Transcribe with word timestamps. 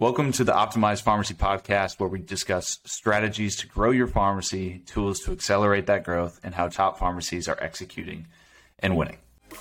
Welcome 0.00 0.32
to 0.32 0.44
the 0.44 0.52
Optimized 0.52 1.02
Pharmacy 1.02 1.34
Podcast, 1.34 2.00
where 2.00 2.08
we 2.08 2.20
discuss 2.20 2.78
strategies 2.86 3.56
to 3.56 3.66
grow 3.66 3.90
your 3.90 4.06
pharmacy, 4.06 4.80
tools 4.86 5.20
to 5.24 5.32
accelerate 5.32 5.84
that 5.88 6.04
growth, 6.04 6.40
and 6.42 6.54
how 6.54 6.68
top 6.68 6.98
pharmacies 6.98 7.48
are 7.48 7.58
executing 7.60 8.26
and 8.78 8.96
winning. 8.96 9.18
We're 9.50 9.58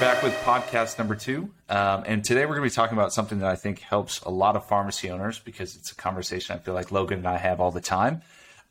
back 0.00 0.22
with 0.22 0.34
podcast 0.44 0.98
number 0.98 1.14
two. 1.14 1.48
Um, 1.70 2.04
and 2.04 2.22
today 2.22 2.44
we're 2.44 2.56
going 2.56 2.68
to 2.68 2.70
be 2.70 2.76
talking 2.76 2.98
about 2.98 3.14
something 3.14 3.38
that 3.38 3.48
I 3.48 3.56
think 3.56 3.80
helps 3.80 4.20
a 4.20 4.28
lot 4.28 4.54
of 4.54 4.66
pharmacy 4.68 5.08
owners 5.10 5.38
because 5.38 5.76
it's 5.76 5.92
a 5.92 5.94
conversation 5.94 6.54
I 6.54 6.58
feel 6.58 6.74
like 6.74 6.92
Logan 6.92 7.20
and 7.20 7.26
I 7.26 7.38
have 7.38 7.58
all 7.58 7.70
the 7.70 7.80
time. 7.80 8.20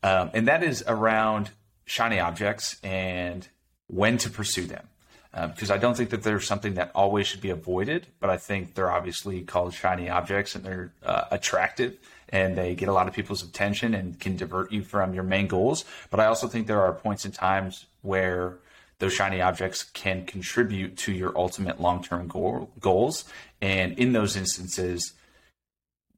Um, 0.06 0.30
and 0.36 0.48
that 0.48 0.62
is 0.62 0.84
around 0.86 1.50
shiny 1.86 2.20
objects 2.20 2.78
and 2.84 3.48
when 3.88 4.20
to 4.20 4.30
pursue 4.30 4.68
them. 4.68 4.88
Um, 5.34 5.50
because 5.50 5.72
I 5.72 5.80
don't 5.80 5.98
think 5.98 6.12
that 6.12 6.22
there's 6.22 6.46
something 6.46 6.76
that 6.76 6.92
always 6.94 7.26
should 7.26 7.42
be 7.42 7.50
avoided, 7.50 8.06
but 8.20 8.30
I 8.30 8.38
think 8.38 8.76
they're 8.76 8.92
obviously 8.92 9.42
called 9.42 9.74
shiny 9.74 10.08
objects 10.08 10.54
and 10.54 10.64
they're 10.64 10.94
uh, 11.04 11.24
attractive 11.32 11.98
and 12.30 12.56
they 12.56 12.76
get 12.76 12.88
a 12.88 12.94
lot 12.94 13.08
of 13.08 13.16
people's 13.16 13.42
attention 13.42 13.96
and 13.96 14.20
can 14.20 14.38
divert 14.38 14.72
you 14.72 14.84
from 14.84 15.16
your 15.16 15.24
main 15.24 15.48
goals. 15.48 15.86
But 16.12 16.20
I 16.20 16.28
also 16.28 16.48
think 16.48 16.68
there 16.68 16.82
are 16.82 16.94
points 16.94 17.26
and 17.26 17.34
times 17.34 17.88
where 18.04 18.60
those 19.00 19.14
shiny 19.14 19.42
objects 19.42 19.82
can 19.82 20.24
contribute 20.26 20.98
to 20.98 21.14
your 21.14 21.36
ultimate 21.36 21.82
long 21.82 22.04
term 22.04 22.28
goal, 22.28 22.70
goals. 22.80 23.26
And 23.60 23.98
in 23.98 24.14
those 24.14 24.38
instances, 24.38 25.14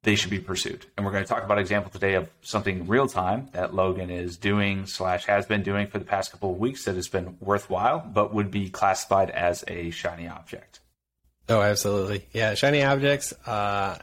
they 0.08 0.16
should 0.16 0.30
be 0.30 0.40
pursued. 0.40 0.86
And 0.96 1.06
we're 1.06 1.12
going 1.12 1.26
to 1.26 1.28
talk 1.28 1.44
about 1.44 1.58
an 1.58 1.62
example 1.62 1.92
today 1.92 2.14
of 2.14 2.30
something 2.42 2.88
real 2.88 3.10
time 3.10 3.50
that 3.52 3.76
Logan 3.76 4.10
is 4.10 4.38
doing 4.38 4.86
slash 4.86 5.26
has 5.26 5.46
been 5.46 5.64
doing 5.64 5.88
for 5.88 6.00
the 6.00 6.06
past 6.06 6.32
couple 6.32 6.50
of 6.50 6.58
weeks 6.58 6.86
that 6.86 6.96
has 6.96 7.10
been 7.10 7.36
worthwhile, 7.42 8.00
but 8.00 8.34
would 8.34 8.50
be 8.50 8.70
classified 8.70 9.30
as 9.30 9.66
a 9.68 9.90
shiny 9.90 10.26
object. 10.26 10.80
Oh, 11.50 11.62
absolutely. 11.62 12.26
Yeah, 12.32 12.54
shiny 12.54 12.84
objects. 12.84 13.34
Uh, 13.46 13.98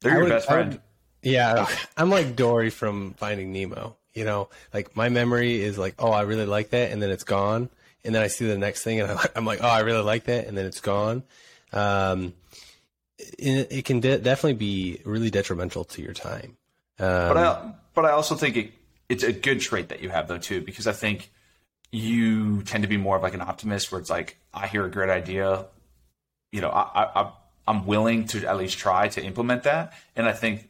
They're 0.00 0.12
your 0.12 0.22
would, 0.22 0.30
best 0.30 0.46
friend. 0.46 0.72
Would, 0.72 0.80
yeah, 1.20 1.66
I'm 1.98 2.08
like 2.08 2.34
Dory 2.34 2.70
from 2.70 3.12
Finding 3.12 3.52
Nemo. 3.52 3.98
You 4.14 4.24
know, 4.24 4.48
like 4.72 4.96
my 4.96 5.10
memory 5.10 5.60
is 5.60 5.76
like, 5.76 5.96
oh, 5.98 6.10
I 6.10 6.22
really 6.22 6.46
like 6.46 6.70
that, 6.70 6.90
and 6.90 7.02
then 7.02 7.10
it's 7.10 7.24
gone, 7.24 7.68
and 8.02 8.14
then 8.14 8.22
I 8.22 8.28
see 8.28 8.46
the 8.46 8.56
next 8.56 8.82
thing, 8.82 9.02
and 9.02 9.18
I'm 9.36 9.44
like, 9.44 9.62
oh, 9.62 9.68
I 9.68 9.80
really 9.80 10.02
like 10.02 10.24
that, 10.24 10.46
and 10.46 10.56
then 10.56 10.64
it's 10.64 10.80
gone. 10.80 11.22
Um, 11.70 12.32
it, 13.18 13.68
it 13.70 13.84
can 13.84 14.00
de- 14.00 14.18
definitely 14.18 14.54
be 14.54 15.00
really 15.04 15.30
detrimental 15.30 15.84
to 15.84 16.02
your 16.02 16.14
time. 16.14 16.56
Um, 16.98 17.28
but 17.28 17.36
I 17.36 17.72
but 17.94 18.04
I 18.04 18.10
also 18.10 18.34
think 18.34 18.56
it, 18.56 18.72
it's 19.08 19.22
a 19.22 19.32
good 19.32 19.60
trait 19.60 19.88
that 19.88 20.02
you 20.02 20.08
have 20.08 20.28
though 20.28 20.38
too 20.38 20.60
because 20.62 20.86
I 20.86 20.92
think 20.92 21.30
you 21.90 22.62
tend 22.62 22.82
to 22.82 22.88
be 22.88 22.96
more 22.96 23.16
of 23.16 23.22
like 23.22 23.34
an 23.34 23.40
optimist 23.40 23.90
where 23.90 24.00
it's 24.00 24.10
like 24.10 24.36
I 24.52 24.66
hear 24.66 24.84
a 24.84 24.90
great 24.90 25.10
idea, 25.10 25.66
you 26.52 26.60
know, 26.60 26.70
I, 26.70 27.22
I 27.22 27.32
I'm 27.66 27.86
willing 27.86 28.26
to 28.28 28.46
at 28.46 28.56
least 28.56 28.78
try 28.78 29.08
to 29.08 29.22
implement 29.22 29.64
that, 29.64 29.92
and 30.16 30.26
I 30.26 30.32
think 30.32 30.68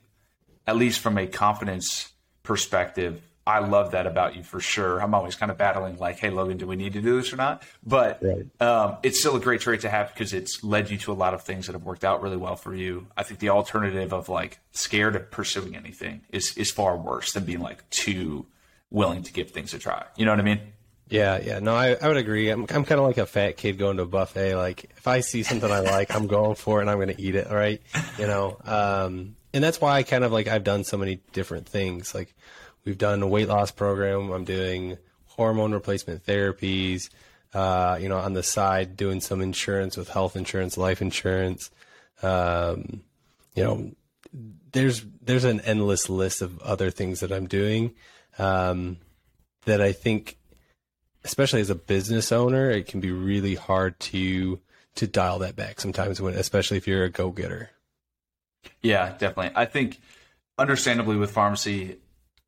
at 0.67 0.77
least 0.77 1.01
from 1.01 1.17
a 1.17 1.27
confidence 1.27 2.13
perspective, 2.43 3.23
I 3.49 3.61
love 3.61 3.93
that 3.93 4.07
about 4.07 4.37
you 4.37 4.43
for 4.43 4.61
sure. 4.61 5.01
I'm 5.01 5.15
always 5.15 5.35
kind 5.35 5.51
of 5.51 5.57
battling 5.57 5.97
like, 5.97 6.19
hey, 6.19 6.29
Logan, 6.29 6.59
do 6.59 6.67
we 6.67 6.77
need 6.77 6.93
to 6.93 7.01
do 7.01 7.17
this 7.17 7.33
or 7.33 7.37
not? 7.37 7.63
But 7.83 8.23
right. 8.23 8.61
um, 8.61 8.99
it's 9.03 9.21
still 9.21 9.37
a 9.37 9.41
great 9.41 9.63
trait 9.63 9.81
to 9.81 9.89
have 9.89 10.13
because 10.13 10.35
it's 10.35 10.63
led 10.63 10.91
you 10.91 10.99
to 10.99 11.13
a 11.13 11.15
lot 11.15 11.33
of 11.33 11.45
things 11.45 11.65
that 11.65 11.73
have 11.73 11.85
worked 11.85 12.05
out 12.05 12.21
really 12.21 12.37
well 12.37 12.57
for 12.57 12.75
you. 12.75 13.07
I 13.17 13.23
think 13.23 13.41
the 13.41 13.49
alternative 13.49 14.13
of 14.13 14.29
like 14.29 14.59
scared 14.73 15.17
of 15.17 15.31
pursuing 15.31 15.75
anything 15.77 16.21
is 16.31 16.59
is 16.59 16.71
far 16.71 16.99
worse 16.99 17.33
than 17.33 17.47
being 17.47 17.61
like 17.61 17.89
too 17.89 18.45
willing 18.91 19.23
to 19.23 19.33
give 19.33 19.51
things 19.51 19.73
a 19.73 19.79
try. 19.79 20.05
You 20.19 20.27
know 20.27 20.33
what 20.33 20.41
I 20.41 20.45
mean? 20.45 20.61
Yeah, 21.09 21.41
yeah. 21.43 21.59
No, 21.59 21.75
I, 21.75 21.95
I 21.95 22.07
would 22.07 22.19
agree. 22.19 22.51
I'm 22.51 22.67
I'm 22.69 22.85
kind 22.85 23.01
of 23.01 23.07
like 23.07 23.17
a 23.17 23.25
fat 23.25 23.57
kid 23.57 23.79
going 23.79 23.97
to 23.97 24.03
a 24.03 24.07
buffet. 24.07 24.57
Like 24.57 24.91
if 24.99 25.09
I 25.09 25.21
see 25.21 25.43
something 25.43 25.71
I 25.71 25.81
like, 25.81 26.15
I'm 26.15 26.27
going 26.27 26.55
for 26.55 26.81
it 26.81 26.83
and 26.83 26.91
I'm 26.91 26.99
going 26.99 27.17
to 27.17 27.23
eat 27.23 27.35
it. 27.35 27.47
All 27.47 27.57
right, 27.57 27.81
you 28.19 28.27
know. 28.27 28.59
Um, 28.63 29.37
and 29.55 29.65
that's 29.65 29.81
why 29.81 29.97
I 29.97 30.03
kind 30.03 30.23
of 30.23 30.33
like 30.33 30.49
I've 30.49 30.65
done 30.65 30.85
so 30.85 30.99
many 30.99 31.23
different 31.33 31.67
things. 31.67 32.15
Like 32.15 32.35
We've 32.89 32.97
done 32.97 33.23
a 33.23 33.29
weight 33.29 33.49
loss 33.49 33.71
program. 33.71 34.31
I'm 34.31 34.47
doing 34.47 34.97
hormone 35.27 35.73
replacement 35.73 36.25
therapies. 36.25 37.11
Uh, 37.53 37.99
you 38.01 38.09
know, 38.09 38.17
on 38.17 38.33
the 38.33 38.43
side, 38.43 38.97
doing 38.97 39.21
some 39.21 39.43
insurance 39.43 39.95
with 39.99 40.09
health 40.09 40.37
insurance, 40.37 40.79
life 40.79 41.03
insurance. 41.03 41.71
Um, 42.23 43.03
you 43.55 43.63
know, 43.63 43.91
there's 44.73 45.05
there's 45.21 45.45
an 45.45 45.61
endless 45.61 46.09
list 46.09 46.41
of 46.41 46.59
other 46.61 46.91
things 46.91 47.21
that 47.21 47.31
I'm 47.31 47.47
doing 47.47 47.95
um, 48.39 48.97
that 49.67 49.83
I 49.83 49.93
think, 49.93 50.39
especially 51.25 51.61
as 51.61 51.69
a 51.69 51.75
business 51.75 52.33
owner, 52.33 52.71
it 52.71 52.87
can 52.87 53.01
be 53.01 53.13
really 53.13 53.55
hard 53.55 54.01
to 54.01 54.61
to 54.95 55.07
dial 55.07 55.41
that 55.41 55.57
back 55.57 55.79
sometimes 55.79 56.23
when, 56.23 56.33
especially 56.33 56.79
if 56.79 56.89
you're 56.89 57.05
a 57.05 57.11
go 57.11 57.33
getter. 57.33 57.69
Yeah, 58.81 59.11
definitely. 59.19 59.51
I 59.55 59.67
think, 59.67 60.01
understandably, 60.57 61.19
with 61.19 61.33
pharmacy, 61.33 61.99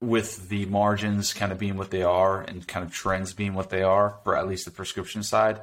with 0.01 0.49
the 0.49 0.65
margins 0.67 1.35
kind 1.35 1.53
of 1.53 1.59
being 1.59 1.77
what 1.77 1.91
they 1.91 2.03
are 2.03 2.41
and 2.41 2.67
kind 2.67 2.85
of 2.85 2.93
trends 2.93 3.35
being 3.35 3.55
what 3.55 3.71
they 3.71 3.83
are 3.83 4.19
for 4.25 4.37
at 4.37 4.49
least 4.49 4.65
the 4.65 4.71
prescription 4.71 5.23
side, 5.23 5.61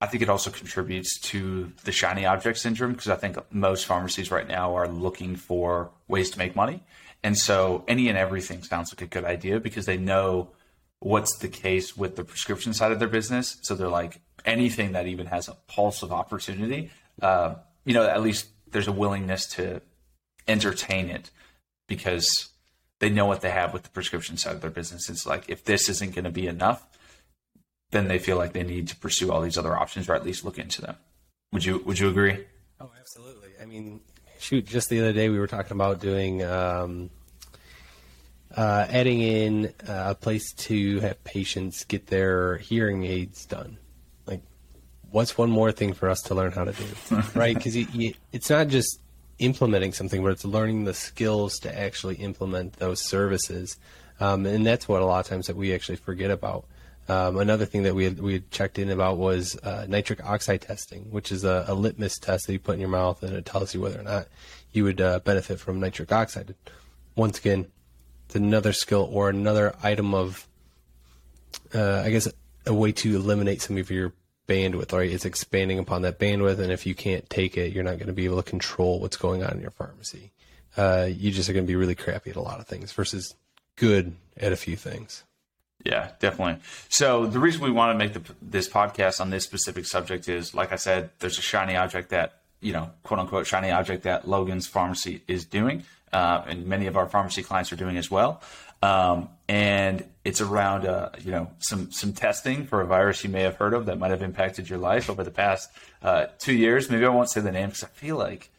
I 0.00 0.06
think 0.06 0.22
it 0.22 0.28
also 0.28 0.50
contributes 0.50 1.18
to 1.20 1.72
the 1.84 1.92
shiny 1.92 2.24
object 2.24 2.58
syndrome 2.58 2.92
because 2.92 3.08
I 3.08 3.16
think 3.16 3.36
most 3.52 3.86
pharmacies 3.86 4.30
right 4.30 4.46
now 4.46 4.76
are 4.76 4.88
looking 4.88 5.36
for 5.36 5.90
ways 6.06 6.30
to 6.30 6.38
make 6.38 6.56
money. 6.56 6.82
And 7.22 7.36
so 7.36 7.84
any 7.88 8.08
and 8.08 8.16
everything 8.16 8.62
sounds 8.62 8.92
like 8.92 9.02
a 9.02 9.06
good 9.06 9.24
idea 9.24 9.58
because 9.58 9.86
they 9.86 9.98
know 9.98 10.50
what's 11.00 11.38
the 11.38 11.48
case 11.48 11.96
with 11.96 12.16
the 12.16 12.24
prescription 12.24 12.72
side 12.72 12.92
of 12.92 13.00
their 13.00 13.08
business. 13.08 13.58
So 13.62 13.74
they're 13.74 13.88
like 13.88 14.20
anything 14.44 14.92
that 14.92 15.06
even 15.06 15.26
has 15.26 15.48
a 15.48 15.56
pulse 15.66 16.02
of 16.02 16.12
opportunity, 16.12 16.90
uh, 17.20 17.56
you 17.84 17.94
know, 17.94 18.06
at 18.06 18.22
least 18.22 18.46
there's 18.70 18.88
a 18.88 18.92
willingness 18.92 19.46
to 19.46 19.82
entertain 20.46 21.08
it 21.10 21.30
because 21.88 22.48
they 23.00 23.10
know 23.10 23.26
what 23.26 23.40
they 23.40 23.50
have 23.50 23.72
with 23.72 23.84
the 23.84 23.90
prescription 23.90 24.36
side 24.36 24.54
of 24.54 24.60
their 24.60 24.70
business. 24.70 25.08
It's 25.08 25.26
like 25.26 25.44
if 25.48 25.64
this 25.64 25.88
isn't 25.88 26.14
going 26.14 26.24
to 26.24 26.30
be 26.30 26.46
enough, 26.46 26.86
then 27.90 28.08
they 28.08 28.18
feel 28.18 28.36
like 28.36 28.52
they 28.52 28.64
need 28.64 28.88
to 28.88 28.96
pursue 28.96 29.30
all 29.32 29.40
these 29.40 29.56
other 29.56 29.76
options 29.76 30.08
or 30.08 30.14
at 30.14 30.24
least 30.24 30.44
look 30.44 30.58
into 30.58 30.82
them. 30.82 30.96
Would 31.52 31.64
you 31.64 31.78
Would 31.86 31.98
you 31.98 32.08
agree? 32.08 32.44
Oh, 32.80 32.90
absolutely. 32.98 33.50
I 33.60 33.64
mean, 33.64 34.00
shoot, 34.38 34.66
just 34.66 34.88
the 34.88 35.00
other 35.00 35.12
day 35.12 35.28
we 35.28 35.38
were 35.38 35.46
talking 35.46 35.72
about 35.72 36.00
doing 36.00 36.44
um, 36.44 37.10
uh, 38.56 38.86
adding 38.88 39.20
in 39.20 39.66
uh, 39.86 40.04
a 40.08 40.14
place 40.14 40.52
to 40.52 41.00
have 41.00 41.22
patients 41.24 41.84
get 41.84 42.06
their 42.08 42.58
hearing 42.58 43.04
aids 43.04 43.46
done. 43.46 43.78
Like, 44.26 44.42
what's 45.10 45.38
one 45.38 45.50
more 45.50 45.72
thing 45.72 45.92
for 45.92 46.08
us 46.08 46.22
to 46.22 46.34
learn 46.34 46.52
how 46.52 46.64
to 46.64 46.72
do, 46.72 47.22
right? 47.34 47.56
Because 47.56 47.76
it's 48.32 48.50
not 48.50 48.68
just 48.68 49.00
implementing 49.38 49.92
something, 49.92 50.22
but 50.22 50.32
it's 50.32 50.44
learning 50.44 50.84
the 50.84 50.94
skills 50.94 51.58
to 51.60 51.78
actually 51.78 52.16
implement 52.16 52.74
those 52.74 53.00
services. 53.00 53.78
Um, 54.20 54.46
and 54.46 54.66
that's 54.66 54.88
what 54.88 55.02
a 55.02 55.04
lot 55.04 55.20
of 55.20 55.26
times 55.26 55.46
that 55.46 55.56
we 55.56 55.74
actually 55.74 55.96
forget 55.96 56.30
about. 56.30 56.64
Um, 57.08 57.38
another 57.38 57.64
thing 57.64 57.84
that 57.84 57.94
we 57.94 58.04
had, 58.04 58.20
we 58.20 58.34
had 58.34 58.50
checked 58.50 58.78
in 58.78 58.90
about 58.90 59.16
was 59.16 59.56
uh, 59.62 59.86
nitric 59.88 60.22
oxide 60.24 60.60
testing, 60.60 61.10
which 61.10 61.32
is 61.32 61.42
a, 61.42 61.64
a, 61.66 61.74
litmus 61.74 62.18
test 62.18 62.46
that 62.46 62.52
you 62.52 62.58
put 62.58 62.74
in 62.74 62.80
your 62.80 62.90
mouth 62.90 63.22
and 63.22 63.34
it 63.34 63.46
tells 63.46 63.72
you 63.72 63.80
whether 63.80 63.98
or 63.98 64.02
not 64.02 64.26
you 64.72 64.84
would 64.84 65.00
uh, 65.00 65.18
benefit 65.20 65.58
from 65.58 65.80
nitric 65.80 66.12
oxide. 66.12 66.54
Once 67.16 67.38
again, 67.38 67.66
it's 68.26 68.36
another 68.36 68.74
skill 68.74 69.08
or 69.10 69.30
another 69.30 69.74
item 69.82 70.12
of, 70.12 70.46
uh, 71.74 72.02
I 72.04 72.10
guess, 72.10 72.28
a 72.66 72.74
way 72.74 72.92
to 72.92 73.16
eliminate 73.16 73.62
some 73.62 73.78
of 73.78 73.90
your 73.90 74.12
bandwidth, 74.48 74.92
right? 74.92 75.10
It's 75.10 75.24
expanding 75.24 75.78
upon 75.78 76.02
that 76.02 76.18
bandwidth, 76.18 76.58
and 76.58 76.72
if 76.72 76.86
you 76.86 76.94
can't 76.94 77.28
take 77.30 77.56
it, 77.56 77.72
you're 77.72 77.84
not 77.84 77.98
going 77.98 78.08
to 78.08 78.12
be 78.12 78.24
able 78.24 78.42
to 78.42 78.48
control 78.48 79.00
what's 79.00 79.16
going 79.16 79.42
on 79.44 79.52
in 79.52 79.60
your 79.60 79.70
pharmacy. 79.70 80.32
Uh, 80.76 81.08
you 81.08 81.30
just 81.30 81.48
are 81.48 81.52
going 81.52 81.64
to 81.64 81.70
be 81.70 81.76
really 81.76 81.94
crappy 81.94 82.30
at 82.30 82.36
a 82.36 82.40
lot 82.40 82.60
of 82.60 82.66
things 82.66 82.92
versus 82.92 83.34
good 83.76 84.16
at 84.36 84.52
a 84.52 84.56
few 84.56 84.76
things. 84.76 85.24
Yeah, 85.84 86.10
definitely. 86.18 86.60
So 86.88 87.26
the 87.26 87.38
reason 87.38 87.62
we 87.62 87.70
want 87.70 87.94
to 87.94 88.04
make 88.04 88.12
the, 88.12 88.34
this 88.42 88.68
podcast 88.68 89.20
on 89.20 89.30
this 89.30 89.44
specific 89.44 89.86
subject 89.86 90.28
is, 90.28 90.54
like 90.54 90.72
I 90.72 90.76
said, 90.76 91.10
there's 91.20 91.38
a 91.38 91.42
shiny 91.42 91.76
object 91.76 92.10
that 92.10 92.38
you 92.60 92.72
know, 92.72 92.90
quote 93.02 93.20
unquote, 93.20 93.46
shiny 93.46 93.70
object 93.70 94.02
that 94.04 94.28
Logan's 94.28 94.66
pharmacy 94.66 95.22
is 95.28 95.44
doing, 95.44 95.84
uh, 96.12 96.42
and 96.46 96.66
many 96.66 96.86
of 96.86 96.96
our 96.96 97.06
pharmacy 97.06 97.42
clients 97.42 97.72
are 97.72 97.76
doing 97.76 97.96
as 97.96 98.10
well. 98.10 98.40
Um, 98.82 99.28
and 99.48 100.04
it's 100.24 100.40
around 100.40 100.86
uh, 100.86 101.10
you 101.20 101.30
know 101.30 101.50
some 101.58 101.90
some 101.90 102.12
testing 102.12 102.66
for 102.66 102.80
a 102.80 102.86
virus 102.86 103.24
you 103.24 103.30
may 103.30 103.42
have 103.42 103.56
heard 103.56 103.74
of 103.74 103.86
that 103.86 103.98
might 103.98 104.10
have 104.10 104.22
impacted 104.22 104.68
your 104.68 104.78
life 104.78 105.08
over 105.08 105.24
the 105.24 105.30
past 105.30 105.70
uh, 106.02 106.26
two 106.38 106.52
years. 106.52 106.90
Maybe 106.90 107.04
I 107.04 107.08
won't 107.08 107.30
say 107.30 107.40
the 107.40 107.50
name 107.50 107.68
because 107.68 107.84
I 107.84 107.88
feel 107.88 108.16
like 108.16 108.50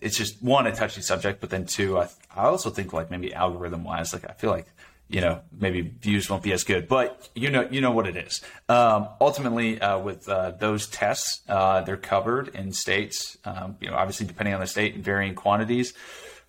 it's 0.00 0.16
just 0.16 0.42
one 0.42 0.66
a 0.66 0.74
touchy 0.74 1.02
subject, 1.02 1.40
but 1.40 1.50
then 1.50 1.66
two, 1.66 1.98
I 1.98 2.08
I 2.34 2.44
also 2.44 2.70
think 2.70 2.92
like 2.92 3.10
maybe 3.10 3.34
algorithm 3.34 3.84
wise, 3.84 4.12
like 4.12 4.28
I 4.28 4.32
feel 4.32 4.50
like 4.50 4.66
you 5.08 5.20
know 5.20 5.42
maybe 5.52 5.82
views 5.82 6.30
won't 6.30 6.42
be 6.42 6.52
as 6.52 6.64
good, 6.64 6.88
but 6.88 7.28
you 7.34 7.50
know 7.50 7.68
you 7.70 7.80
know 7.80 7.92
what 7.92 8.06
it 8.06 8.16
is. 8.16 8.40
Um, 8.68 9.08
ultimately, 9.20 9.80
uh, 9.80 9.98
with 9.98 10.28
uh, 10.28 10.52
those 10.52 10.86
tests, 10.86 11.42
uh, 11.46 11.82
they're 11.82 11.98
covered 11.98 12.48
in 12.48 12.72
states. 12.72 13.36
Um, 13.44 13.76
you 13.80 13.90
know, 13.90 13.96
obviously 13.96 14.26
depending 14.26 14.54
on 14.54 14.60
the 14.60 14.66
state 14.66 14.94
in 14.94 15.02
varying 15.02 15.34
quantities 15.34 15.92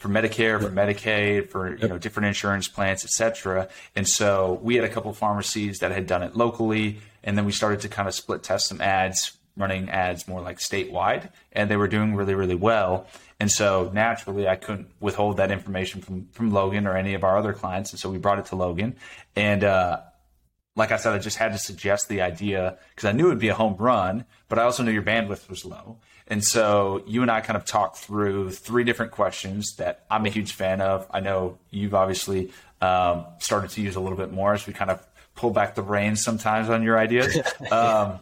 for 0.05 0.11
Medicare, 0.11 0.61
for 0.61 0.69
Medicaid, 0.69 1.49
for 1.49 1.75
you 1.77 1.87
know 1.87 1.97
different 1.97 2.27
insurance 2.27 2.67
plans, 2.67 3.03
etc. 3.03 3.67
And 3.95 4.07
so 4.07 4.59
we 4.61 4.75
had 4.75 4.83
a 4.83 4.89
couple 4.89 5.09
of 5.09 5.17
pharmacies 5.17 5.79
that 5.79 5.91
had 5.91 6.05
done 6.05 6.21
it 6.21 6.35
locally, 6.35 6.99
and 7.23 7.35
then 7.35 7.43
we 7.43 7.51
started 7.51 7.79
to 7.81 7.89
kind 7.89 8.07
of 8.07 8.13
split 8.13 8.43
test 8.43 8.67
some 8.67 8.81
ads, 8.81 9.35
running 9.57 9.89
ads 9.89 10.27
more 10.27 10.41
like 10.41 10.59
statewide, 10.59 11.31
and 11.51 11.71
they 11.71 11.75
were 11.75 11.87
doing 11.87 12.13
really 12.13 12.35
really 12.35 12.53
well. 12.53 13.07
And 13.39 13.51
so 13.51 13.89
naturally, 13.93 14.47
I 14.47 14.57
couldn't 14.57 14.89
withhold 14.99 15.37
that 15.37 15.49
information 15.49 16.01
from 16.01 16.27
from 16.33 16.51
Logan 16.51 16.85
or 16.85 16.95
any 16.95 17.15
of 17.15 17.23
our 17.23 17.39
other 17.39 17.53
clients, 17.53 17.91
and 17.91 17.99
so 17.99 18.11
we 18.11 18.19
brought 18.19 18.37
it 18.37 18.45
to 18.47 18.55
Logan, 18.55 18.95
and. 19.35 19.63
Uh, 19.63 20.01
like 20.77 20.91
I 20.91 20.97
said, 20.97 21.13
I 21.13 21.19
just 21.19 21.37
had 21.37 21.53
to 21.53 21.57
suggest 21.57 22.09
the 22.09 22.19
idea 22.19 22.77
because 22.89 23.07
I 23.07 23.13
knew 23.13 23.27
it 23.27 23.29
would 23.29 23.39
be 23.39 23.47
a 23.47 23.53
home 23.53 23.77
run, 23.79 24.25
but 24.49 24.59
I 24.59 24.63
also 24.63 24.83
knew 24.83 24.91
your 24.91 25.03
bandwidth 25.03 25.47
was 25.49 25.63
low. 25.63 25.99
And 26.27 26.43
so 26.43 27.03
you 27.05 27.21
and 27.21 27.29
I 27.29 27.41
kind 27.41 27.57
of 27.57 27.65
talked 27.65 27.97
through 27.97 28.51
three 28.51 28.83
different 28.83 29.11
questions 29.11 29.75
that 29.77 30.05
I'm 30.09 30.25
a 30.25 30.29
huge 30.29 30.53
fan 30.53 30.81
of. 30.81 31.07
I 31.11 31.19
know 31.19 31.59
you've 31.69 31.93
obviously 31.93 32.51
um, 32.81 33.25
started 33.39 33.69
to 33.71 33.81
use 33.81 33.95
a 33.95 33.99
little 33.99 34.17
bit 34.17 34.31
more 34.31 34.53
as 34.53 34.65
we 34.65 34.73
kind 34.73 34.89
of 34.89 35.05
pull 35.35 35.51
back 35.51 35.75
the 35.75 35.83
reins 35.83 36.23
sometimes 36.23 36.69
on 36.69 36.81
your 36.81 36.97
ideas. 36.97 37.37
um, 37.71 38.19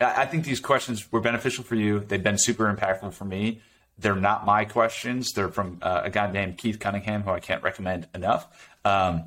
I 0.00 0.26
think 0.26 0.44
these 0.44 0.60
questions 0.60 1.10
were 1.10 1.20
beneficial 1.20 1.64
for 1.64 1.74
you. 1.74 2.00
They've 2.00 2.22
been 2.22 2.38
super 2.38 2.72
impactful 2.72 3.14
for 3.14 3.24
me. 3.24 3.62
They're 3.98 4.14
not 4.14 4.46
my 4.46 4.64
questions. 4.64 5.32
They're 5.32 5.48
from 5.48 5.78
uh, 5.82 6.02
a 6.04 6.10
guy 6.10 6.30
named 6.30 6.58
Keith 6.58 6.78
Cunningham, 6.78 7.22
who 7.22 7.30
I 7.30 7.40
can't 7.40 7.62
recommend 7.64 8.06
enough. 8.14 8.46
Um, 8.84 9.24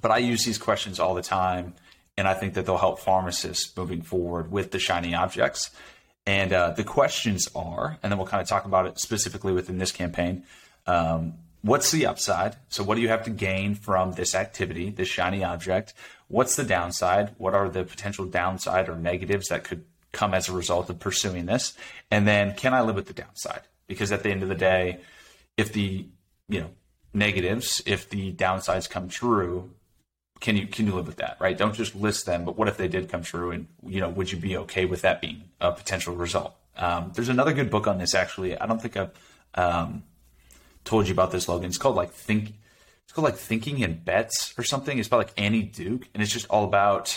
but 0.00 0.10
I 0.10 0.18
use 0.18 0.44
these 0.44 0.56
questions 0.56 0.98
all 0.98 1.14
the 1.14 1.22
time, 1.22 1.74
and 2.16 2.26
I 2.26 2.32
think 2.32 2.54
that 2.54 2.64
they'll 2.64 2.78
help 2.78 3.00
pharmacists 3.00 3.76
moving 3.76 4.00
forward 4.00 4.50
with 4.50 4.70
the 4.70 4.78
shiny 4.78 5.14
objects. 5.14 5.70
And 6.26 6.52
uh, 6.52 6.70
the 6.70 6.84
questions 6.84 7.48
are, 7.54 7.98
and 8.02 8.10
then 8.10 8.18
we'll 8.18 8.28
kind 8.28 8.40
of 8.40 8.48
talk 8.48 8.64
about 8.64 8.86
it 8.86 9.00
specifically 9.00 9.52
within 9.52 9.78
this 9.78 9.90
campaign. 9.90 10.44
Um, 10.86 11.34
what's 11.62 11.90
the 11.90 12.06
upside? 12.06 12.56
So, 12.68 12.84
what 12.84 12.94
do 12.94 13.00
you 13.00 13.08
have 13.08 13.24
to 13.24 13.30
gain 13.30 13.74
from 13.74 14.12
this 14.12 14.34
activity, 14.34 14.90
this 14.90 15.08
shiny 15.08 15.42
object? 15.42 15.94
What's 16.28 16.54
the 16.54 16.64
downside? 16.64 17.34
What 17.38 17.54
are 17.54 17.68
the 17.68 17.84
potential 17.84 18.24
downside 18.24 18.88
or 18.88 18.96
negatives 18.96 19.48
that 19.48 19.64
could 19.64 19.84
come 20.12 20.32
as 20.32 20.48
a 20.48 20.52
result 20.52 20.90
of 20.90 21.00
pursuing 21.00 21.46
this? 21.46 21.76
And 22.10 22.26
then, 22.26 22.54
can 22.54 22.72
I 22.72 22.82
live 22.82 22.96
with 22.96 23.06
the 23.06 23.14
downside? 23.14 23.62
Because 23.88 24.12
at 24.12 24.22
the 24.22 24.30
end 24.30 24.44
of 24.44 24.48
the 24.48 24.54
day, 24.54 25.00
if 25.56 25.72
the 25.72 26.06
you 26.48 26.60
know 26.60 26.70
negatives, 27.12 27.82
if 27.84 28.08
the 28.08 28.32
downsides 28.32 28.88
come 28.88 29.08
true, 29.08 29.70
can 30.42 30.56
you 30.56 30.66
can 30.66 30.86
you 30.86 30.92
live 30.92 31.06
with 31.06 31.16
that 31.16 31.36
right? 31.40 31.56
Don't 31.56 31.74
just 31.74 31.94
list 31.94 32.26
them 32.26 32.44
but 32.44 32.58
what 32.58 32.68
if 32.68 32.76
they 32.76 32.88
did 32.88 33.08
come 33.08 33.22
true 33.22 33.52
and 33.52 33.68
you 33.86 34.00
know 34.00 34.10
would 34.10 34.30
you 34.30 34.38
be 34.38 34.56
okay 34.58 34.84
with 34.84 35.02
that 35.02 35.22
being 35.22 35.44
a 35.60 35.72
potential 35.72 36.14
result? 36.14 36.54
Um, 36.76 37.12
there's 37.14 37.28
another 37.28 37.52
good 37.52 37.70
book 37.70 37.86
on 37.86 37.96
this 37.96 38.14
actually. 38.14 38.58
I 38.58 38.66
don't 38.66 38.82
think 38.82 38.96
i've 38.96 39.12
um, 39.54 40.02
told 40.84 41.06
you 41.06 41.12
about 41.12 41.30
this 41.30 41.48
logan. 41.48 41.68
It's 41.68 41.78
called 41.78 41.96
like 41.96 42.12
think 42.12 42.54
it's 43.04 43.12
called 43.12 43.24
like 43.24 43.36
thinking 43.36 43.78
in 43.78 44.00
bets 44.00 44.52
or 44.58 44.64
something. 44.64 44.98
It's 44.98 45.08
by 45.08 45.18
like 45.18 45.32
annie 45.38 45.62
duke 45.62 46.08
and 46.12 46.22
it's 46.22 46.32
just 46.32 46.48
all 46.50 46.64
about 46.64 47.16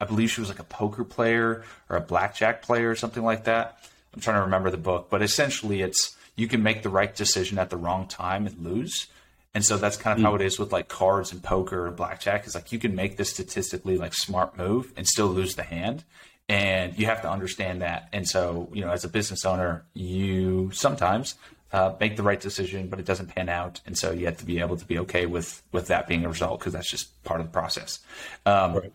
i 0.00 0.04
believe 0.04 0.30
she 0.30 0.40
was 0.40 0.50
like 0.50 0.58
a 0.58 0.64
poker 0.64 1.04
player 1.04 1.62
or 1.88 1.96
a 1.96 2.00
blackjack 2.00 2.60
player 2.62 2.90
or 2.90 2.96
something 2.96 3.22
like 3.22 3.44
that. 3.44 3.78
I'm 4.12 4.20
trying 4.20 4.36
to 4.36 4.42
remember 4.42 4.70
the 4.70 4.78
book 4.78 5.10
but 5.10 5.22
essentially 5.22 5.80
it's 5.80 6.16
you 6.34 6.48
can 6.48 6.64
make 6.64 6.82
the 6.82 6.88
right 6.88 7.14
decision 7.14 7.56
at 7.60 7.70
the 7.70 7.76
wrong 7.76 8.08
time 8.08 8.48
and 8.48 8.58
lose 8.58 9.06
and 9.54 9.64
so 9.64 9.76
that's 9.76 9.96
kind 9.96 10.18
of 10.18 10.22
mm. 10.22 10.28
how 10.28 10.34
it 10.34 10.42
is 10.42 10.58
with 10.58 10.72
like 10.72 10.88
cards 10.88 11.32
and 11.32 11.42
poker 11.42 11.86
and 11.86 11.96
blackjack. 11.96 12.46
Is 12.46 12.54
like 12.54 12.72
you 12.72 12.78
can 12.78 12.94
make 12.94 13.16
this 13.16 13.30
statistically 13.30 13.96
like 13.96 14.12
smart 14.14 14.58
move 14.58 14.92
and 14.96 15.06
still 15.06 15.28
lose 15.28 15.54
the 15.54 15.62
hand, 15.62 16.04
and 16.48 16.98
you 16.98 17.06
have 17.06 17.22
to 17.22 17.30
understand 17.30 17.82
that. 17.82 18.08
And 18.12 18.28
so 18.28 18.68
you 18.72 18.84
know, 18.84 18.90
as 18.90 19.04
a 19.04 19.08
business 19.08 19.44
owner, 19.44 19.84
you 19.94 20.70
sometimes 20.72 21.36
uh, 21.72 21.94
make 22.00 22.16
the 22.16 22.22
right 22.22 22.40
decision, 22.40 22.88
but 22.88 22.98
it 22.98 23.06
doesn't 23.06 23.28
pan 23.28 23.48
out, 23.48 23.80
and 23.86 23.96
so 23.96 24.10
you 24.10 24.26
have 24.26 24.38
to 24.38 24.44
be 24.44 24.58
able 24.60 24.76
to 24.76 24.84
be 24.84 24.98
okay 24.98 25.26
with 25.26 25.62
with 25.72 25.86
that 25.86 26.08
being 26.08 26.24
a 26.24 26.28
result 26.28 26.58
because 26.58 26.72
that's 26.72 26.90
just 26.90 27.22
part 27.22 27.40
of 27.40 27.46
the 27.46 27.52
process. 27.52 28.00
Um, 28.44 28.74
right. 28.74 28.92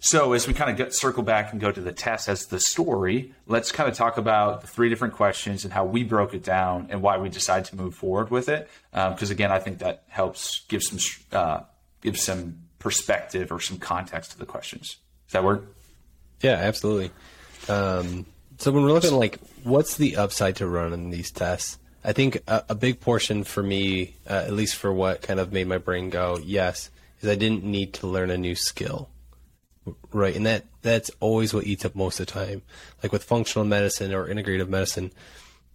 So 0.00 0.32
as 0.32 0.46
we 0.46 0.54
kind 0.54 0.70
of 0.70 0.76
get, 0.76 0.94
circle 0.94 1.22
back 1.22 1.52
and 1.52 1.60
go 1.60 1.72
to 1.72 1.80
the 1.80 1.92
test 1.92 2.28
as 2.28 2.46
the 2.46 2.60
story, 2.60 3.32
let's 3.46 3.72
kind 3.72 3.88
of 3.88 3.96
talk 3.96 4.18
about 4.18 4.60
the 4.60 4.66
three 4.66 4.88
different 4.88 5.14
questions 5.14 5.64
and 5.64 5.72
how 5.72 5.84
we 5.84 6.04
broke 6.04 6.34
it 6.34 6.44
down 6.44 6.88
and 6.90 7.02
why 7.02 7.18
we 7.18 7.28
decided 7.28 7.64
to 7.66 7.76
move 7.76 7.94
forward 7.94 8.30
with 8.30 8.48
it. 8.48 8.68
Because 8.92 9.30
um, 9.30 9.34
again, 9.34 9.50
I 9.50 9.58
think 9.58 9.78
that 9.78 10.04
helps 10.08 10.60
give 10.68 10.82
some 10.82 10.98
uh, 11.32 11.60
give 12.00 12.18
some 12.18 12.58
perspective 12.78 13.50
or 13.50 13.60
some 13.60 13.78
context 13.78 14.32
to 14.32 14.38
the 14.38 14.46
questions. 14.46 14.96
Does 15.26 15.32
that 15.32 15.44
work? 15.44 15.64
Yeah, 16.40 16.52
absolutely. 16.52 17.10
Um, 17.68 18.26
so 18.58 18.70
when 18.70 18.84
we're 18.84 18.92
looking 18.92 19.14
like 19.14 19.38
what's 19.64 19.96
the 19.96 20.16
upside 20.16 20.56
to 20.56 20.68
running 20.68 21.10
these 21.10 21.30
tests, 21.30 21.78
I 22.04 22.12
think 22.12 22.42
a, 22.46 22.64
a 22.68 22.74
big 22.74 23.00
portion 23.00 23.42
for 23.42 23.62
me, 23.62 24.14
uh, 24.28 24.44
at 24.46 24.52
least 24.52 24.76
for 24.76 24.92
what 24.92 25.22
kind 25.22 25.40
of 25.40 25.52
made 25.52 25.66
my 25.66 25.78
brain 25.78 26.10
go 26.10 26.38
yes, 26.42 26.90
is 27.20 27.28
I 27.28 27.34
didn't 27.34 27.64
need 27.64 27.94
to 27.94 28.06
learn 28.06 28.30
a 28.30 28.38
new 28.38 28.54
skill. 28.54 29.08
Right, 30.12 30.34
and 30.34 30.46
that 30.46 30.64
that's 30.82 31.10
always 31.20 31.54
what 31.54 31.64
eats 31.64 31.84
up 31.84 31.94
most 31.94 32.18
of 32.18 32.26
the 32.26 32.32
time. 32.32 32.62
Like 33.02 33.12
with 33.12 33.22
functional 33.22 33.64
medicine 33.64 34.12
or 34.12 34.26
integrative 34.26 34.68
medicine, 34.68 35.12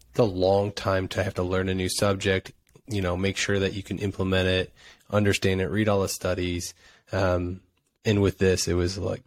it's 0.10 0.20
a 0.20 0.24
long 0.24 0.72
time 0.72 1.08
to 1.10 1.24
have 1.24 1.34
to 1.36 1.44
learn 1.44 1.70
a 1.70 1.74
new 1.74 1.90
subject. 1.90 2.52
You 2.88 3.02
know, 3.02 3.16
make 3.16 3.38
sure 3.38 3.60
that 3.60 3.74
you 3.74 3.84
can 3.84 4.00
implement 4.00 4.48
it, 4.48 4.74
understand 5.10 5.62
it, 5.62 5.68
read 5.68 5.88
all 5.88 6.02
the 6.02 6.10
studies. 6.10 6.74
Um, 7.14 7.62
and 8.04 8.22
with 8.22 8.38
this, 8.38 8.68
it 8.68 8.74
was 8.74 8.98
like 8.98 9.24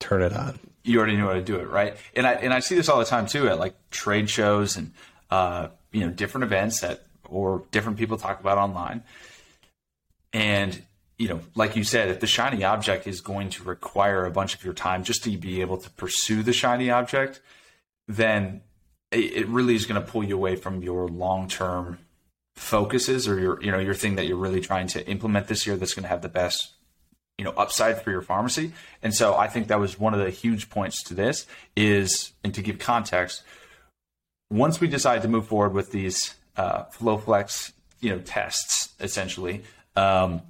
turn 0.00 0.22
it 0.22 0.32
on. 0.32 0.58
You 0.82 0.98
already 0.98 1.16
knew 1.16 1.26
how 1.26 1.34
to 1.34 1.42
do 1.42 1.56
it, 1.56 1.68
right? 1.68 1.96
And 2.16 2.26
I 2.26 2.32
and 2.32 2.52
I 2.52 2.58
see 2.58 2.74
this 2.74 2.88
all 2.88 2.98
the 2.98 3.04
time 3.04 3.26
too 3.26 3.48
at 3.48 3.58
like 3.58 3.74
trade 3.90 4.28
shows 4.28 4.76
and 4.76 4.92
uh, 5.30 5.68
you 5.92 6.00
know 6.00 6.10
different 6.10 6.44
events 6.44 6.80
that 6.80 7.04
or 7.28 7.62
different 7.70 7.98
people 7.98 8.16
talk 8.16 8.40
about 8.40 8.58
online. 8.58 9.04
And 10.32 10.82
you 11.22 11.28
know, 11.28 11.40
like 11.54 11.76
you 11.76 11.84
said, 11.84 12.08
if 12.08 12.18
the 12.18 12.26
shiny 12.26 12.64
object 12.64 13.06
is 13.06 13.20
going 13.20 13.48
to 13.50 13.62
require 13.62 14.24
a 14.24 14.30
bunch 14.32 14.56
of 14.56 14.64
your 14.64 14.74
time 14.74 15.04
just 15.04 15.22
to 15.22 15.30
be 15.38 15.60
able 15.60 15.76
to 15.76 15.88
pursue 15.90 16.42
the 16.42 16.52
shiny 16.52 16.90
object, 16.90 17.40
then 18.08 18.62
it 19.12 19.46
really 19.46 19.76
is 19.76 19.86
going 19.86 20.02
to 20.02 20.10
pull 20.10 20.24
you 20.24 20.34
away 20.34 20.56
from 20.56 20.82
your 20.82 21.06
long 21.06 21.46
term 21.46 22.00
focuses 22.56 23.28
or 23.28 23.38
your 23.38 23.62
you 23.62 23.70
know 23.70 23.78
your 23.78 23.94
thing 23.94 24.16
that 24.16 24.26
you're 24.26 24.36
really 24.36 24.60
trying 24.60 24.88
to 24.88 25.06
implement 25.06 25.46
this 25.46 25.64
year 25.64 25.76
that's 25.76 25.94
going 25.94 26.02
to 26.02 26.08
have 26.08 26.22
the 26.22 26.28
best 26.28 26.72
you 27.38 27.44
know 27.44 27.52
upside 27.52 28.02
for 28.02 28.10
your 28.10 28.20
pharmacy. 28.20 28.72
And 29.00 29.14
so 29.14 29.36
i 29.36 29.46
think 29.46 29.68
that 29.68 29.78
was 29.78 30.00
one 30.00 30.14
of 30.14 30.20
the 30.20 30.30
huge 30.30 30.70
points 30.70 31.04
to 31.04 31.14
this 31.14 31.46
is 31.76 32.32
and 32.42 32.52
to 32.54 32.62
give 32.62 32.80
context 32.80 33.42
once 34.50 34.80
we 34.80 34.88
decide 34.88 35.22
to 35.22 35.28
move 35.28 35.46
forward 35.46 35.72
with 35.72 35.92
these 35.92 36.34
uh, 36.56 36.84
flowflex 36.86 37.72
you 38.00 38.10
know 38.10 38.18
tests 38.18 38.94
essentially 38.98 39.62
um, 39.94 40.42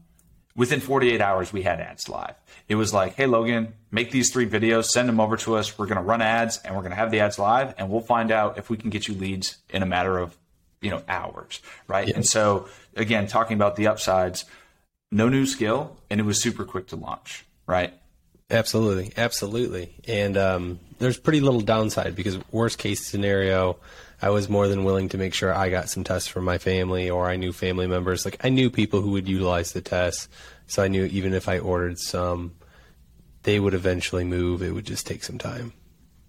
within 0.54 0.81
48 0.81 1.20
hours 1.20 1.52
we 1.52 1.62
had 1.62 1.81
ads 1.81 2.08
live. 2.08 2.34
It 2.69 2.75
was 2.75 2.93
like 2.93 3.14
hey 3.14 3.26
logan 3.26 3.75
make 3.90 4.10
these 4.10 4.32
three 4.32 4.48
videos 4.48 4.86
send 4.86 5.08
them 5.08 5.20
over 5.20 5.36
to 5.38 5.56
us. 5.56 5.79
We're 5.79 5.86
going 5.86 5.96
to 5.96 6.03
run 6.03 6.22
ads 6.22 6.58
and 6.58 6.74
we're 6.74 6.82
going 6.82 6.91
to 6.93 6.96
have 6.96 7.10
the 7.10 7.20
ads 7.20 7.38
live 7.38 7.74
and 7.79 7.91
we'll 7.91 8.00
find 8.00 8.31
out 8.31 8.58
if 8.58 8.70
we 8.70 8.77
can 8.77 8.91
get 8.91 9.08
you 9.08 9.15
leads 9.15 9.58
in 9.70 9.82
a 9.82 9.86
matter 9.86 10.19
of 10.19 10.36
you 10.81 10.91
know 10.91 11.03
hours 11.08 11.60
right? 11.88 12.08
And 12.08 12.27
so 12.27 12.69
again 12.96 13.27
talking 13.27 13.56
about 13.56 13.77
the 13.77 13.86
upsides 13.86 14.44
no 15.10 15.29
new 15.29 15.46
skill 15.46 15.96
and 16.10 16.20
it 16.20 16.24
was 16.24 16.41
super 16.41 16.65
quick 16.65 16.88
to 16.88 16.96
launch 16.96 17.44
right? 17.67 17.94
Absolutely. 18.50 19.12
Absolutely. 19.17 19.94
And 20.06 20.36
um, 20.36 20.81
there's 20.98 21.17
pretty 21.17 21.41
little 21.41 21.60
downside 21.60 22.15
because 22.15 22.38
worst 22.50 22.79
case 22.79 23.06
scenario 23.06 23.79
I 24.22 24.31
was 24.31 24.48
more 24.48 24.69
than 24.69 24.84
willing 24.84 25.08
to 25.10 25.19
make 25.19 25.34
sure 25.34 25.52
I 25.52 25.69
got 25.69 25.88
some 25.88 26.05
tests 26.05 26.29
for 26.29 26.41
my 26.41 26.56
family 26.56 27.10
or 27.10 27.29
I 27.29 27.34
knew 27.34 27.52
family 27.52 27.88
members. 27.88 28.24
Like 28.24 28.43
I 28.44 28.50
knew 28.50 28.70
people 28.70 29.00
who 29.00 29.10
would 29.10 29.29
utilize 29.29 29.72
the 29.72 29.81
tests. 29.81 30.29
So 30.69 30.82
I 30.82 30.88
knew 30.88 31.05
even 31.06 31.34
if 31.34 31.48
I 31.48 31.58
ordered 31.58 31.98
some, 31.98 32.55
they 33.43 33.58
would 33.58 33.74
eventually 33.74 34.24
move. 34.24 34.62
It 34.62 34.70
would 34.70 34.86
just 34.86 35.08
take 35.08 35.24
some 35.24 35.38
time. 35.38 35.72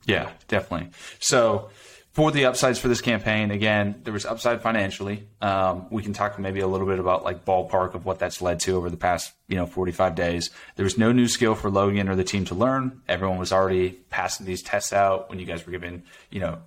Yeah, 0.05 0.31
definitely. 0.47 0.89
So 1.19 1.69
for 2.13 2.31
the 2.31 2.45
upsides 2.45 2.79
for 2.79 2.87
this 2.87 2.99
campaign, 2.99 3.51
again, 3.51 4.01
there 4.03 4.11
was 4.11 4.25
upside 4.25 4.61
financially. 4.61 5.27
Um, 5.39 5.85
we 5.91 6.01
can 6.01 6.13
talk 6.13 6.37
maybe 6.39 6.61
a 6.61 6.67
little 6.67 6.87
bit 6.87 6.99
about 6.99 7.23
like 7.23 7.45
ballpark 7.45 7.93
of 7.93 8.05
what 8.05 8.17
that's 8.17 8.41
led 8.41 8.59
to 8.61 8.75
over 8.75 8.89
the 8.89 8.97
past, 8.97 9.33
you 9.47 9.55
know, 9.55 9.67
45 9.67 10.15
days. 10.15 10.49
There 10.75 10.83
was 10.83 10.97
no 10.97 11.11
new 11.11 11.27
skill 11.27 11.53
for 11.53 11.69
Logan 11.69 12.09
or 12.09 12.15
the 12.15 12.23
team 12.23 12.45
to 12.45 12.55
learn. 12.55 13.01
Everyone 13.07 13.37
was 13.37 13.53
already 13.53 13.91
passing 14.09 14.47
these 14.47 14.63
tests 14.63 14.93
out 14.93 15.29
when 15.29 15.37
you 15.37 15.45
guys 15.45 15.65
were 15.65 15.71
given, 15.71 16.03
you 16.31 16.39
know, 16.39 16.59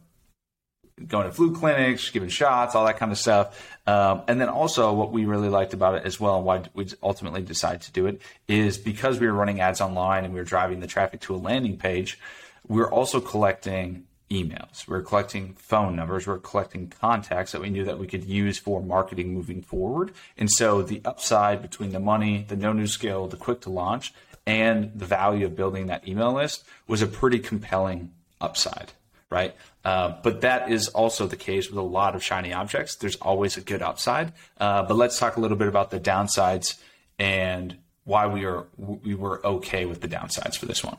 going 1.05 1.27
to 1.27 1.33
flu 1.33 1.55
clinics, 1.55 2.11
giving 2.11 2.29
shots, 2.29 2.75
all 2.75 2.87
that 2.87 2.99
kind 2.99 3.13
of 3.13 3.19
stuff. 3.19 3.77
Um, 3.87 4.23
and 4.29 4.41
then 4.41 4.49
also, 4.49 4.93
what 4.95 5.13
we 5.13 5.27
really 5.27 5.49
liked 5.49 5.75
about 5.75 5.95
it 5.95 6.05
as 6.05 6.19
well, 6.19 6.37
and 6.37 6.45
why 6.45 6.63
we 6.75 6.89
ultimately 7.03 7.43
decided 7.43 7.83
to 7.83 7.93
do 7.93 8.07
it, 8.07 8.21
is 8.49 8.79
because 8.79 9.21
we 9.21 9.27
were 9.27 9.33
running 9.33 9.61
ads 9.61 9.81
online 9.81 10.25
and 10.25 10.33
we 10.33 10.41
were 10.41 10.45
driving 10.45 10.81
the 10.81 10.87
traffic 10.87 11.21
to 11.23 11.35
a 11.35 11.37
landing 11.37 11.77
page, 11.77 12.19
we 12.67 12.77
we're 12.77 12.91
also 12.91 13.21
collecting 13.21 14.05
emails. 14.31 14.89
We 14.89 14.97
we're 14.97 15.03
collecting 15.03 15.55
phone 15.55 15.97
numbers. 15.97 16.27
We 16.27 16.33
we're 16.33 16.41
collecting 16.41 16.89
contacts 16.89 17.53
that 17.53 17.61
we 17.61 17.71
knew 17.71 17.85
that 17.85 17.99
we 17.99 18.07
could 18.07 18.25
use 18.25 18.59
for 18.59 18.83
marketing 18.83 19.35
moving 19.35 19.63
forward. 19.63 20.13
And 20.37 20.51
so 20.51 20.83
the 20.83 21.01
upside 21.05 21.63
between 21.63 21.91
the 21.91 22.01
money, 22.01 22.45
the 22.49 22.57
no 22.57 22.73
new 22.73 22.87
skill, 22.87 23.29
the 23.29 23.37
quick 23.37 23.61
to 23.63 23.71
launch, 23.71 24.13
and 24.47 24.93
the 24.95 25.07
value 25.07 25.47
of 25.47 25.55
building 25.55 25.87
that 25.87 26.09
email 26.09 26.33
list 26.33 26.65
was 26.89 27.03
a 27.03 27.07
pretty 27.07 27.39
compelling 27.39 28.13
upside 28.41 28.93
right? 29.31 29.55
Uh, 29.85 30.15
but 30.23 30.43
that 30.43 30.71
is 30.71 30.89
also 30.89 31.27
the 31.27 31.37
case 31.37 31.69
with 31.69 31.79
a 31.79 31.83
lot 31.83 32.15
of 32.15 32.23
shiny 32.23 32.53
objects. 32.53 32.97
There's 32.97 33.17
always 33.17 33.57
a 33.57 33.61
good 33.61 33.83
upside. 33.83 34.33
Uh, 34.59 34.83
but 34.83 34.95
let's 34.97 35.19
talk 35.19 35.37
a 35.37 35.41
little 35.41 35.57
bit 35.57 35.69
about 35.69 35.91
the 35.91 36.01
downsides 36.01 36.79
and 37.19 37.77
why 38.05 38.27
we 38.27 38.45
are 38.45 38.67
we 38.77 39.15
were 39.15 39.45
okay 39.45 39.85
with 39.85 40.01
the 40.01 40.09
downsides 40.09 40.57
for 40.57 40.67
this 40.67 40.85
one. 40.85 40.97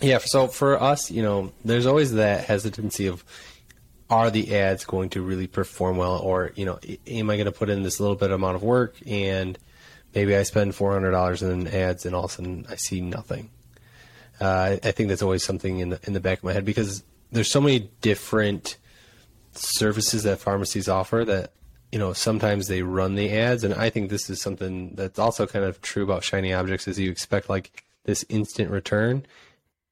Yeah, 0.00 0.18
so 0.18 0.48
for 0.48 0.80
us, 0.82 1.10
you 1.10 1.22
know, 1.22 1.52
there's 1.64 1.86
always 1.86 2.14
that 2.14 2.44
hesitancy 2.44 3.06
of 3.06 3.24
are 4.10 4.30
the 4.30 4.54
ads 4.56 4.84
going 4.84 5.10
to 5.10 5.22
really 5.22 5.46
perform 5.46 5.96
well 5.96 6.18
or, 6.18 6.52
you 6.54 6.66
know, 6.66 6.78
am 7.06 7.30
I 7.30 7.36
going 7.36 7.46
to 7.46 7.52
put 7.52 7.70
in 7.70 7.82
this 7.82 7.98
little 7.98 8.16
bit 8.16 8.30
amount 8.30 8.56
of 8.56 8.62
work 8.62 8.96
and 9.06 9.58
maybe 10.14 10.36
I 10.36 10.42
spend 10.42 10.72
$400 10.72 11.42
in 11.42 11.66
ads 11.68 12.04
and 12.04 12.14
all 12.14 12.24
of 12.24 12.30
a 12.32 12.34
sudden 12.34 12.66
I 12.68 12.76
see 12.76 13.00
nothing. 13.00 13.50
Uh, 14.38 14.76
I 14.82 14.90
think 14.90 15.08
that's 15.08 15.22
always 15.22 15.44
something 15.44 15.78
in 15.78 15.90
the, 15.90 16.00
in 16.02 16.12
the 16.12 16.20
back 16.20 16.38
of 16.38 16.44
my 16.44 16.52
head 16.52 16.64
because 16.64 17.04
there's 17.32 17.50
so 17.50 17.60
many 17.60 17.90
different 18.00 18.76
services 19.52 20.22
that 20.22 20.38
pharmacies 20.38 20.88
offer 20.88 21.24
that 21.24 21.52
you 21.90 21.98
know 21.98 22.12
sometimes 22.12 22.68
they 22.68 22.82
run 22.82 23.14
the 23.14 23.30
ads. 23.30 23.64
And 23.64 23.74
i 23.74 23.90
think 23.90 24.10
this 24.10 24.30
is 24.30 24.40
something 24.40 24.94
that's 24.94 25.18
also 25.18 25.46
kind 25.46 25.64
of 25.64 25.80
true 25.82 26.04
about 26.04 26.24
shiny 26.24 26.52
objects 26.52 26.86
is 26.86 26.98
you 26.98 27.10
expect 27.10 27.48
like 27.48 27.84
this 28.04 28.24
instant 28.28 28.70
return. 28.70 29.26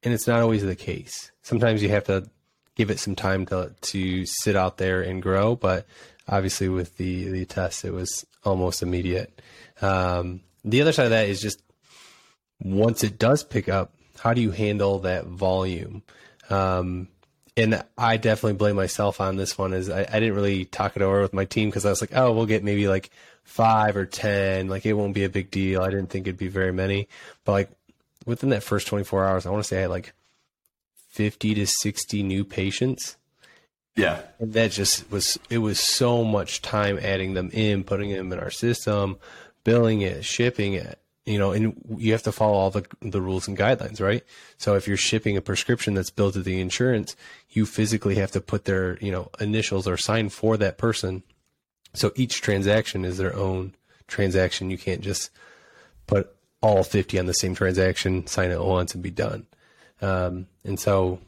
And 0.03 0.15
it's 0.15 0.27
not 0.27 0.41
always 0.41 0.65
the 0.65 0.77
case. 0.77 1.31
Sometimes 1.43 1.83
you 1.83 1.91
have 1.91 2.05
to 2.05 2.29
give 2.75 2.91
it 2.91 2.99
some 2.99 3.15
time 3.15 3.45
to 3.47 3.75
to 3.81 4.27
sit 4.27 4.57
out 4.57 4.79
there 4.79 5.03
and 5.03 5.23
grow. 5.23 5.57
But 5.57 5.87
obviously 6.29 6.69
with 6.69 6.97
the 6.97 7.29
the 7.31 7.45
test 7.45 7.85
it 7.85 7.93
was 7.93 8.25
almost 8.45 8.83
immediate. 8.83 9.43
Um, 9.83 10.41
the 10.65 10.81
other 10.81 10.93
side 10.93 11.05
of 11.05 11.11
that 11.11 11.29
is 11.29 11.41
just 11.41 11.63
once 12.63 13.03
it 13.03 13.19
does 13.19 13.43
pick 13.43 13.69
up 13.69 13.95
how 14.19 14.35
do 14.35 14.43
you 14.43 14.51
handle 14.51 14.99
that 15.01 15.27
volume? 15.27 16.03
Um, 16.51 17.09
and 17.57 17.83
I 17.99 18.17
definitely 18.17 18.57
blame 18.57 18.77
myself 18.77 19.21
on 19.21 19.37
this 19.37 19.59
one. 19.59 19.73
Is 19.73 19.91
I, 19.91 20.01
I 20.01 20.21
didn't 20.21 20.35
really 20.35 20.65
talk 20.65 20.97
it 20.97 21.03
over 21.03 21.21
with 21.21 21.33
my 21.33 21.45
team 21.45 21.69
because 21.69 21.85
I 21.85 21.91
was 21.91 22.01
like, 22.01 22.15
oh, 22.15 22.33
we'll 22.33 22.47
get 22.47 22.65
maybe 22.65 22.89
like 22.89 23.11
five 23.45 23.97
or 23.97 24.07
ten. 24.07 24.69
Like 24.69 24.87
it 24.87 24.95
won't 24.95 25.15
be 25.15 25.25
a 25.25 25.29
big 25.29 25.51
deal. 25.51 25.83
I 25.83 25.91
didn't 25.91 26.09
think 26.09 26.27
it'd 26.27 26.39
be 26.39 26.49
very 26.49 26.73
many, 26.73 27.09
but 27.45 27.53
like 27.53 27.71
within 28.27 28.51
that 28.51 28.63
first 28.63 28.87
24 28.87 29.25
hours, 29.25 29.47
I 29.47 29.51
want 29.51 29.65
to 29.65 29.69
say 29.69 29.79
I 29.79 29.83
had 29.83 29.91
like 29.91 30.13
50 31.09 31.55
to 31.55 31.67
60 31.67 32.23
new 32.23 32.45
patients. 32.45 33.17
Yeah. 33.97 34.23
And 34.39 34.53
that 34.53 34.71
just 34.71 35.11
was, 35.11 35.39
it 35.51 35.59
was 35.59 35.81
so 35.81 36.25
much 36.25 36.63
time 36.63 36.99
adding 37.03 37.35
them 37.35 37.51
in, 37.53 37.83
putting 37.83 38.13
them 38.13 38.33
in 38.33 38.39
our 38.39 38.51
system, 38.51 39.19
billing 39.65 40.01
it, 40.01 40.25
shipping 40.25 40.75
it 40.75 40.99
you 41.31 41.39
know, 41.39 41.53
and 41.53 41.75
you 41.97 42.13
have 42.13 42.23
to 42.25 42.33
follow 42.33 42.55
all 42.55 42.71
the 42.71 42.87
the 43.01 43.21
rules 43.21 43.47
and 43.47 43.57
guidelines, 43.57 44.01
right? 44.01 44.25
So 44.59 44.75
if 44.75 44.89
you're 44.89 44.97
shipping 44.97 45.37
a 45.37 45.43
prescription 45.43 45.95
that's 45.95 46.11
billed 46.11 46.35
to 46.35 46.43
the 46.43 46.61
insurance, 46.61 47.17
you 47.51 47.67
physically 47.67 48.17
have 48.17 48.31
to 48.33 48.41
put 48.41 48.65
their, 48.65 48.99
you 48.99 49.13
know, 49.13 49.31
initials 49.41 49.87
or 49.87 49.97
sign 49.97 50.29
for 50.29 50.57
that 50.57 50.79
person. 50.79 51.23
So 51.95 52.13
each 52.15 52.41
transaction 52.41 53.05
is 53.05 53.19
their 53.19 53.35
own 53.35 53.75
transaction. 54.07 54.71
You 54.71 54.79
can't 54.79 55.01
just 55.01 55.31
put 56.07 56.35
all 56.63 56.85
50 56.85 57.19
on 57.19 57.27
the 57.27 57.35
same 57.35 57.55
transaction, 57.55 58.27
sign 58.27 58.51
it 58.51 58.63
once 58.63 58.95
and 58.95 59.03
be 59.03 59.11
done. 59.11 59.47
Um, 60.03 60.47
and 60.65 60.79
so, 60.79 61.19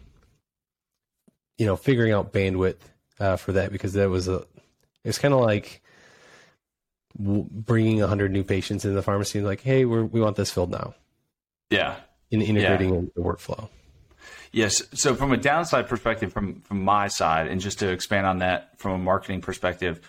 you 1.58 1.66
know, 1.66 1.76
figuring 1.76 2.12
out 2.12 2.32
bandwidth 2.32 2.76
uh, 3.18 3.36
for 3.36 3.52
that 3.52 3.72
because 3.72 3.94
that 3.94 4.10
was 4.10 4.28
a, 4.28 4.44
it's 5.04 5.18
kind 5.18 5.34
of 5.34 5.40
like 5.40 5.81
bringing 7.18 8.00
100 8.00 8.30
new 8.32 8.44
patients 8.44 8.84
into 8.84 8.94
the 8.94 9.02
pharmacy 9.02 9.38
and 9.38 9.46
like, 9.46 9.60
hey, 9.60 9.84
we 9.84 10.02
we 10.02 10.20
want 10.20 10.36
this 10.36 10.50
filled 10.50 10.70
now. 10.70 10.94
Yeah. 11.70 11.96
In 12.30 12.42
integrating 12.42 12.94
yeah. 12.94 13.00
the 13.14 13.22
workflow. 13.22 13.68
Yes. 14.52 14.82
So 14.94 15.14
from 15.14 15.32
a 15.32 15.36
downside 15.36 15.88
perspective, 15.88 16.32
from 16.32 16.60
from 16.62 16.82
my 16.82 17.08
side, 17.08 17.48
and 17.48 17.60
just 17.60 17.78
to 17.80 17.90
expand 17.90 18.26
on 18.26 18.38
that 18.38 18.78
from 18.78 18.92
a 18.92 18.98
marketing 18.98 19.40
perspective, 19.40 20.00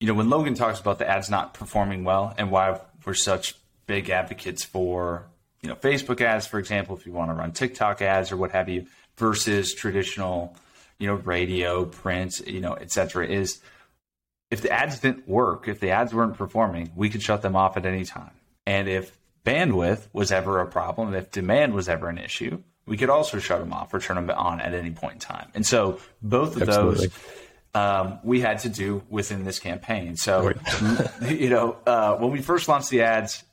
you 0.00 0.06
know, 0.06 0.14
when 0.14 0.28
Logan 0.28 0.54
talks 0.54 0.80
about 0.80 0.98
the 0.98 1.08
ads 1.08 1.30
not 1.30 1.54
performing 1.54 2.04
well 2.04 2.34
and 2.36 2.50
why 2.50 2.80
we're 3.04 3.14
such 3.14 3.54
big 3.86 4.10
advocates 4.10 4.64
for, 4.64 5.26
you 5.62 5.68
know, 5.68 5.74
Facebook 5.74 6.20
ads, 6.20 6.46
for 6.46 6.58
example, 6.58 6.96
if 6.96 7.06
you 7.06 7.12
want 7.12 7.30
to 7.30 7.34
run 7.34 7.52
TikTok 7.52 8.02
ads 8.02 8.32
or 8.32 8.36
what 8.36 8.50
have 8.52 8.68
you, 8.68 8.86
versus 9.16 9.74
traditional, 9.74 10.56
you 10.98 11.06
know, 11.06 11.14
radio, 11.14 11.84
print, 11.84 12.40
you 12.46 12.60
know, 12.60 12.74
et 12.74 12.90
cetera, 12.90 13.26
is 13.26 13.60
if 14.50 14.62
the 14.62 14.70
ads 14.70 14.98
didn't 14.98 15.28
work, 15.28 15.68
if 15.68 15.80
the 15.80 15.90
ads 15.90 16.12
weren't 16.12 16.36
performing, 16.36 16.90
we 16.94 17.08
could 17.08 17.22
shut 17.22 17.42
them 17.42 17.56
off 17.56 17.76
at 17.76 17.86
any 17.86 18.04
time. 18.04 18.32
And 18.66 18.88
if 18.88 19.16
bandwidth 19.44 20.08
was 20.12 20.32
ever 20.32 20.60
a 20.60 20.66
problem, 20.66 21.14
if 21.14 21.30
demand 21.30 21.74
was 21.74 21.88
ever 21.88 22.08
an 22.08 22.18
issue, 22.18 22.62
we 22.86 22.96
could 22.96 23.10
also 23.10 23.38
shut 23.38 23.60
them 23.60 23.72
off 23.72 23.94
or 23.94 24.00
turn 24.00 24.16
them 24.16 24.30
on 24.30 24.60
at 24.60 24.74
any 24.74 24.90
point 24.90 25.14
in 25.14 25.20
time. 25.20 25.48
And 25.54 25.64
so 25.64 26.00
both 26.20 26.56
of 26.56 26.68
Absolutely. 26.68 27.06
those 27.06 27.16
um, 27.74 28.18
we 28.24 28.40
had 28.40 28.60
to 28.60 28.68
do 28.68 29.02
within 29.08 29.44
this 29.44 29.60
campaign. 29.60 30.16
So, 30.16 30.52
you 31.28 31.50
know, 31.50 31.76
uh, 31.86 32.16
when 32.16 32.32
we 32.32 32.40
first 32.42 32.68
launched 32.68 32.90
the 32.90 33.02
ads, 33.02 33.44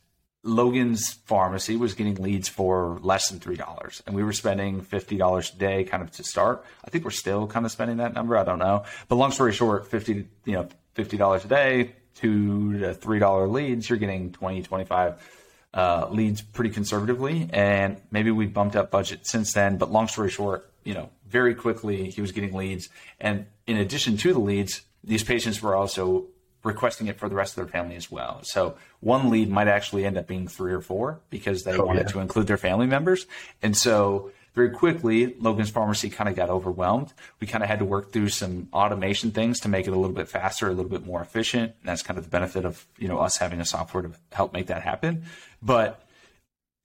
Logan's 0.43 1.13
pharmacy 1.25 1.75
was 1.75 1.93
getting 1.93 2.15
leads 2.15 2.47
for 2.47 2.99
less 3.01 3.29
than 3.29 3.39
three 3.39 3.57
dollars, 3.57 4.01
and 4.07 4.15
we 4.15 4.23
were 4.23 4.31
spending 4.31 4.81
fifty 4.81 5.17
dollars 5.17 5.51
a 5.53 5.57
day, 5.57 5.83
kind 5.83 6.01
of 6.01 6.11
to 6.11 6.23
start. 6.23 6.63
I 6.85 6.89
think 6.89 7.03
we're 7.03 7.11
still 7.11 7.47
kind 7.47 7.65
of 7.65 7.71
spending 7.71 7.97
that 7.97 8.13
number. 8.13 8.37
I 8.37 8.43
don't 8.43 8.59
know, 8.59 8.83
but 9.09 9.15
long 9.15 9.31
story 9.31 9.51
short, 9.51 9.87
fifty, 9.87 10.27
you 10.45 10.53
know, 10.53 10.69
$50 10.97 11.45
a 11.45 11.47
day, 11.47 11.95
two 12.15 12.79
to 12.79 12.93
$3 12.93 13.51
leads, 13.51 13.89
you're 13.89 13.99
getting 13.99 14.31
20, 14.31 14.63
25 14.63 15.31
uh, 15.73 16.07
leads 16.09 16.41
pretty 16.41 16.71
conservatively. 16.71 17.49
And 17.53 18.01
maybe 18.11 18.31
we 18.31 18.47
bumped 18.47 18.75
up 18.75 18.89
budget 18.91 19.27
since 19.27 19.53
then. 19.53 19.77
But 19.77 19.91
long 19.91 20.07
story 20.07 20.29
short, 20.29 20.69
you 20.83 20.93
know, 20.93 21.09
very 21.27 21.53
quickly 21.53 22.09
he 22.09 22.21
was 22.21 22.31
getting 22.31 22.53
leads. 22.53 22.89
And 23.19 23.45
in 23.67 23.77
addition 23.77 24.17
to 24.17 24.33
the 24.33 24.39
leads, 24.39 24.81
these 25.03 25.23
patients 25.23 25.61
were 25.61 25.75
also 25.75 26.27
requesting 26.63 27.07
it 27.07 27.17
for 27.17 27.29
the 27.29 27.35
rest 27.35 27.57
of 27.57 27.63
their 27.63 27.71
family 27.71 27.95
as 27.95 28.11
well. 28.11 28.39
So 28.43 28.75
one 28.99 29.29
lead 29.29 29.49
might 29.49 29.67
actually 29.67 30.05
end 30.05 30.17
up 30.17 30.27
being 30.27 30.47
three 30.47 30.73
or 30.73 30.81
four 30.81 31.21
because 31.29 31.63
they 31.63 31.77
oh, 31.77 31.85
wanted 31.85 32.07
yeah. 32.07 32.13
to 32.13 32.19
include 32.19 32.47
their 32.47 32.57
family 32.57 32.87
members. 32.87 33.25
And 33.61 33.75
so 33.75 34.31
very 34.57 34.71
quickly, 34.71 35.35
Logan's 35.39 35.69
Pharmacy 35.69 36.09
kind 36.09 36.27
of 36.27 36.35
got 36.35 36.49
overwhelmed. 36.49 37.13
We 37.39 37.45
kind 37.45 37.63
of 37.63 37.69
had 37.69 37.77
to 37.77 37.85
work 37.85 38.11
through 38.11 38.29
some 38.29 38.69
automation 38.73 39.29
things 39.29 39.59
to 39.59 39.69
make 39.69 39.85
it 39.85 39.91
a 39.91 39.95
little 39.95 40.15
bit 40.15 40.27
faster, 40.27 40.65
a 40.67 40.73
little 40.73 40.89
bit 40.89 41.05
more 41.05 41.21
efficient. 41.21 41.75
And 41.79 41.87
that's 41.87 42.01
kind 42.01 42.17
of 42.17 42.23
the 42.23 42.31
benefit 42.31 42.65
of 42.65 42.87
you 42.97 43.07
know 43.07 43.19
us 43.19 43.37
having 43.37 43.61
a 43.61 43.65
software 43.65 44.01
to 44.01 44.11
help 44.31 44.53
make 44.53 44.65
that 44.67 44.81
happen. 44.81 45.25
But 45.61 46.03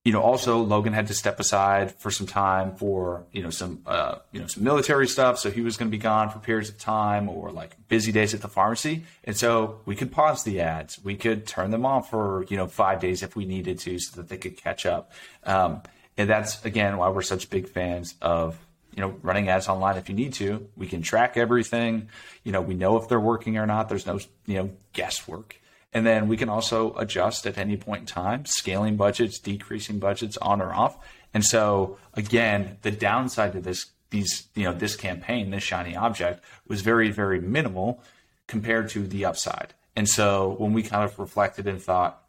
you 0.05 0.13
know, 0.13 0.21
also 0.21 0.59
Logan 0.59 0.93
had 0.93 1.07
to 1.07 1.15
step 1.15 1.41
aside 1.41 1.93
for 1.93 2.11
some 2.11 2.27
time 2.27 2.77
for 2.77 3.25
you 3.33 3.43
know 3.43 3.49
some 3.49 3.81
uh, 3.87 4.17
you 4.33 4.41
know 4.41 4.49
some 4.49 4.65
military 4.65 5.09
stuff. 5.09 5.39
So 5.39 5.51
he 5.51 5.63
was 5.63 5.79
going 5.79 5.91
to 5.91 5.97
be 5.97 6.03
gone 6.03 6.29
for 6.29 6.41
periods 6.41 6.69
of 6.69 6.79
time 6.79 7.27
or 7.27 7.51
like 7.53 7.89
busy 7.89 8.13
days 8.13 8.35
at 8.35 8.43
the 8.43 8.49
pharmacy, 8.49 9.05
and 9.25 9.35
so 9.35 9.81
we 9.87 9.97
could 9.97 10.13
pause 10.13 10.45
the 10.45 10.61
ads. 10.61 11.03
We 11.03 11.17
could 11.17 11.47
turn 11.47 11.71
them 11.71 11.87
off 11.87 12.11
for 12.11 12.45
you 12.51 12.59
know 12.59 12.67
five 12.67 13.01
days 13.01 13.23
if 13.23 13.35
we 13.35 13.47
needed 13.47 13.79
to, 13.79 13.99
so 13.99 14.21
that 14.21 14.29
they 14.29 14.37
could 14.37 14.59
catch 14.59 14.85
up. 14.85 15.11
Um, 15.45 15.81
and 16.17 16.29
that's 16.29 16.65
again 16.65 16.97
why 16.97 17.09
we're 17.09 17.23
such 17.23 17.51
big 17.51 17.69
fans 17.69 18.15
of 18.21 18.59
you 18.95 19.01
know 19.01 19.17
running 19.23 19.49
ads 19.49 19.69
online. 19.69 19.97
If 19.97 20.09
you 20.09 20.15
need 20.15 20.35
to 20.35 20.69
we 20.77 20.87
can 20.87 21.03
track 21.03 21.37
everything. 21.37 22.09
You 22.45 22.53
know 22.53 22.61
we 22.61 22.75
know 22.75 22.97
if 22.97 23.09
they're 23.09 23.21
working 23.21 23.57
or 23.57 23.67
not. 23.67 23.89
There's 23.89 24.07
no 24.07 24.19
you 24.47 24.57
know 24.57 24.71
guesswork. 24.93 25.57
And 25.95 26.07
then 26.07 26.27
we 26.27 26.39
can 26.39 26.49
also 26.49 26.95
adjust 26.97 27.47
at 27.47 27.59
any 27.59 27.77
point 27.77 28.01
in 28.01 28.07
time 28.07 28.45
scaling 28.47 28.97
budgets 28.97 29.39
decreasing 29.39 29.99
budgets 29.99 30.37
on 30.39 30.61
or 30.61 30.73
off. 30.73 30.99
And 31.35 31.45
so 31.45 31.99
again 32.15 32.79
the 32.83 32.91
downside 32.91 33.53
to 33.53 33.61
this 33.61 33.87
these 34.11 34.49
you 34.55 34.65
know 34.65 34.75
this 34.75 34.97
campaign 34.97 35.51
this 35.51 35.63
shiny 35.63 35.97
object 35.97 36.45
was 36.69 36.83
very 36.83 37.11
very 37.11 37.41
minimal 37.41 38.03
compared 38.47 38.91
to 38.91 39.07
the 39.07 39.25
upside. 39.25 39.75
And 39.95 40.09
so 40.09 40.57
when 40.59 40.73
we 40.73 40.83
kind 40.83 41.05
of 41.05 41.19
reflected 41.19 41.67
and 41.67 41.81
thought 41.81 42.23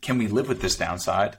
can 0.00 0.18
we 0.18 0.28
live 0.28 0.48
with 0.48 0.60
this 0.60 0.76
downside 0.76 1.38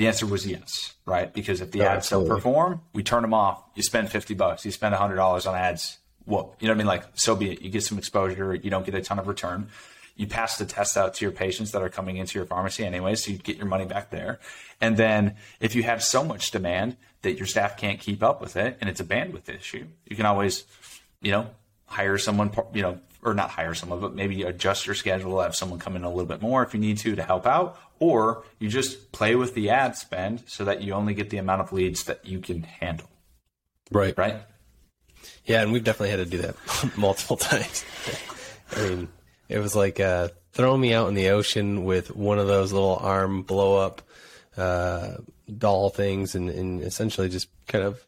the 0.00 0.06
answer 0.06 0.24
was 0.24 0.46
yes, 0.46 0.94
right? 1.04 1.30
Because 1.30 1.60
if 1.60 1.72
the 1.72 1.82
ads 1.82 2.08
don't 2.08 2.26
perform, 2.26 2.80
we 2.94 3.02
turn 3.02 3.20
them 3.20 3.34
off. 3.34 3.62
You 3.74 3.82
spend 3.82 4.10
50 4.10 4.32
bucks, 4.32 4.64
you 4.64 4.70
spend 4.70 4.94
$100 4.94 5.46
on 5.46 5.54
ads. 5.54 5.98
Well, 6.24 6.56
you 6.58 6.68
know 6.68 6.72
what 6.72 6.76
I 6.76 6.78
mean? 6.78 6.86
Like, 6.86 7.04
so 7.12 7.36
be 7.36 7.50
it. 7.50 7.60
You 7.60 7.68
get 7.68 7.82
some 7.82 7.98
exposure, 7.98 8.54
you 8.54 8.70
don't 8.70 8.86
get 8.86 8.94
a 8.94 9.02
ton 9.02 9.18
of 9.18 9.28
return. 9.28 9.68
You 10.16 10.26
pass 10.26 10.56
the 10.56 10.64
test 10.64 10.96
out 10.96 11.12
to 11.16 11.24
your 11.26 11.32
patients 11.32 11.72
that 11.72 11.82
are 11.82 11.90
coming 11.90 12.16
into 12.16 12.38
your 12.38 12.46
pharmacy 12.46 12.82
anyway, 12.82 13.14
so 13.14 13.30
you 13.30 13.36
get 13.36 13.58
your 13.58 13.66
money 13.66 13.84
back 13.84 14.08
there. 14.08 14.40
And 14.80 14.96
then 14.96 15.36
if 15.60 15.74
you 15.74 15.82
have 15.82 16.02
so 16.02 16.24
much 16.24 16.50
demand 16.50 16.96
that 17.20 17.36
your 17.36 17.46
staff 17.46 17.76
can't 17.76 18.00
keep 18.00 18.22
up 18.22 18.40
with 18.40 18.56
it 18.56 18.78
and 18.80 18.88
it's 18.88 19.00
a 19.00 19.04
bandwidth 19.04 19.50
issue, 19.50 19.84
you 20.06 20.16
can 20.16 20.24
always, 20.24 20.64
you 21.20 21.30
know, 21.30 21.50
hire 21.84 22.16
someone, 22.16 22.50
you 22.72 22.80
know, 22.80 22.98
or 23.22 23.34
not 23.34 23.50
hire 23.50 23.74
someone, 23.74 24.00
but 24.00 24.14
maybe 24.14 24.42
adjust 24.42 24.86
your 24.86 24.94
schedule, 24.94 25.40
have 25.40 25.54
someone 25.54 25.78
come 25.78 25.96
in 25.96 26.04
a 26.04 26.08
little 26.08 26.26
bit 26.26 26.40
more 26.40 26.62
if 26.62 26.74
you 26.74 26.80
need 26.80 26.98
to 26.98 27.14
to 27.16 27.22
help 27.22 27.46
out, 27.46 27.78
or 27.98 28.44
you 28.58 28.68
just 28.68 29.12
play 29.12 29.34
with 29.34 29.54
the 29.54 29.70
ad 29.70 29.96
spend 29.96 30.42
so 30.46 30.64
that 30.64 30.82
you 30.82 30.92
only 30.92 31.14
get 31.14 31.30
the 31.30 31.36
amount 31.36 31.60
of 31.60 31.72
leads 31.72 32.04
that 32.04 32.24
you 32.24 32.40
can 32.40 32.62
handle. 32.62 33.08
Right. 33.90 34.16
Right. 34.16 34.42
Yeah, 35.44 35.62
and 35.62 35.72
we've 35.72 35.84
definitely 35.84 36.10
had 36.10 36.24
to 36.24 36.30
do 36.30 36.38
that 36.42 36.56
multiple 36.96 37.36
times. 37.36 37.84
I 38.76 38.88
mean, 38.88 39.08
it 39.48 39.58
was 39.58 39.74
like 39.74 40.00
uh, 40.00 40.28
throwing 40.52 40.80
me 40.80 40.94
out 40.94 41.08
in 41.08 41.14
the 41.14 41.30
ocean 41.30 41.84
with 41.84 42.14
one 42.14 42.38
of 42.38 42.46
those 42.46 42.72
little 42.72 42.96
arm 42.96 43.42
blow 43.42 43.76
up 43.76 44.02
uh, 44.56 45.14
doll 45.58 45.90
things, 45.90 46.34
and, 46.34 46.48
and 46.48 46.82
essentially 46.82 47.28
just 47.28 47.48
kind 47.66 47.84
of 47.84 48.04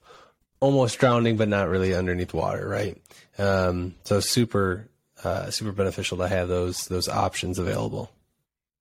almost 0.60 0.98
drowning, 0.98 1.36
but 1.36 1.48
not 1.48 1.68
really 1.68 1.94
underneath 1.94 2.32
water, 2.32 2.66
right? 2.66 2.96
Um, 3.38 3.94
so 4.04 4.20
super, 4.20 4.88
uh, 5.24 5.50
super 5.50 5.72
beneficial 5.72 6.18
to 6.18 6.28
have 6.28 6.48
those 6.48 6.86
those 6.86 7.08
options 7.08 7.58
available. 7.58 8.10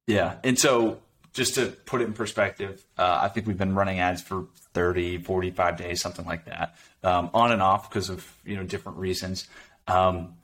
Yeah, 0.07 0.36
and 0.43 0.57
so 0.57 1.00
just 1.33 1.55
to 1.55 1.67
put 1.67 2.01
it 2.01 2.05
in 2.05 2.13
perspective, 2.13 2.83
uh, 2.98 3.19
I 3.21 3.29
think 3.29 3.48
we've 3.48 3.57
been 3.57 3.75
running 3.75 4.00
ads 4.00 4.21
for 4.21 4.48
30, 4.74 5.19
45 5.19 5.77
days, 5.77 6.01
something 6.01 6.25
like 6.25 6.45
that, 6.45 6.75
um, 7.03 7.29
on 7.33 7.51
and 7.51 7.62
off 7.62 7.89
because 7.89 8.10
of 8.10 8.27
you 8.45 8.55
know 8.55 8.63
different 8.63 8.98
reasons. 8.98 9.48
Um, 9.88 10.36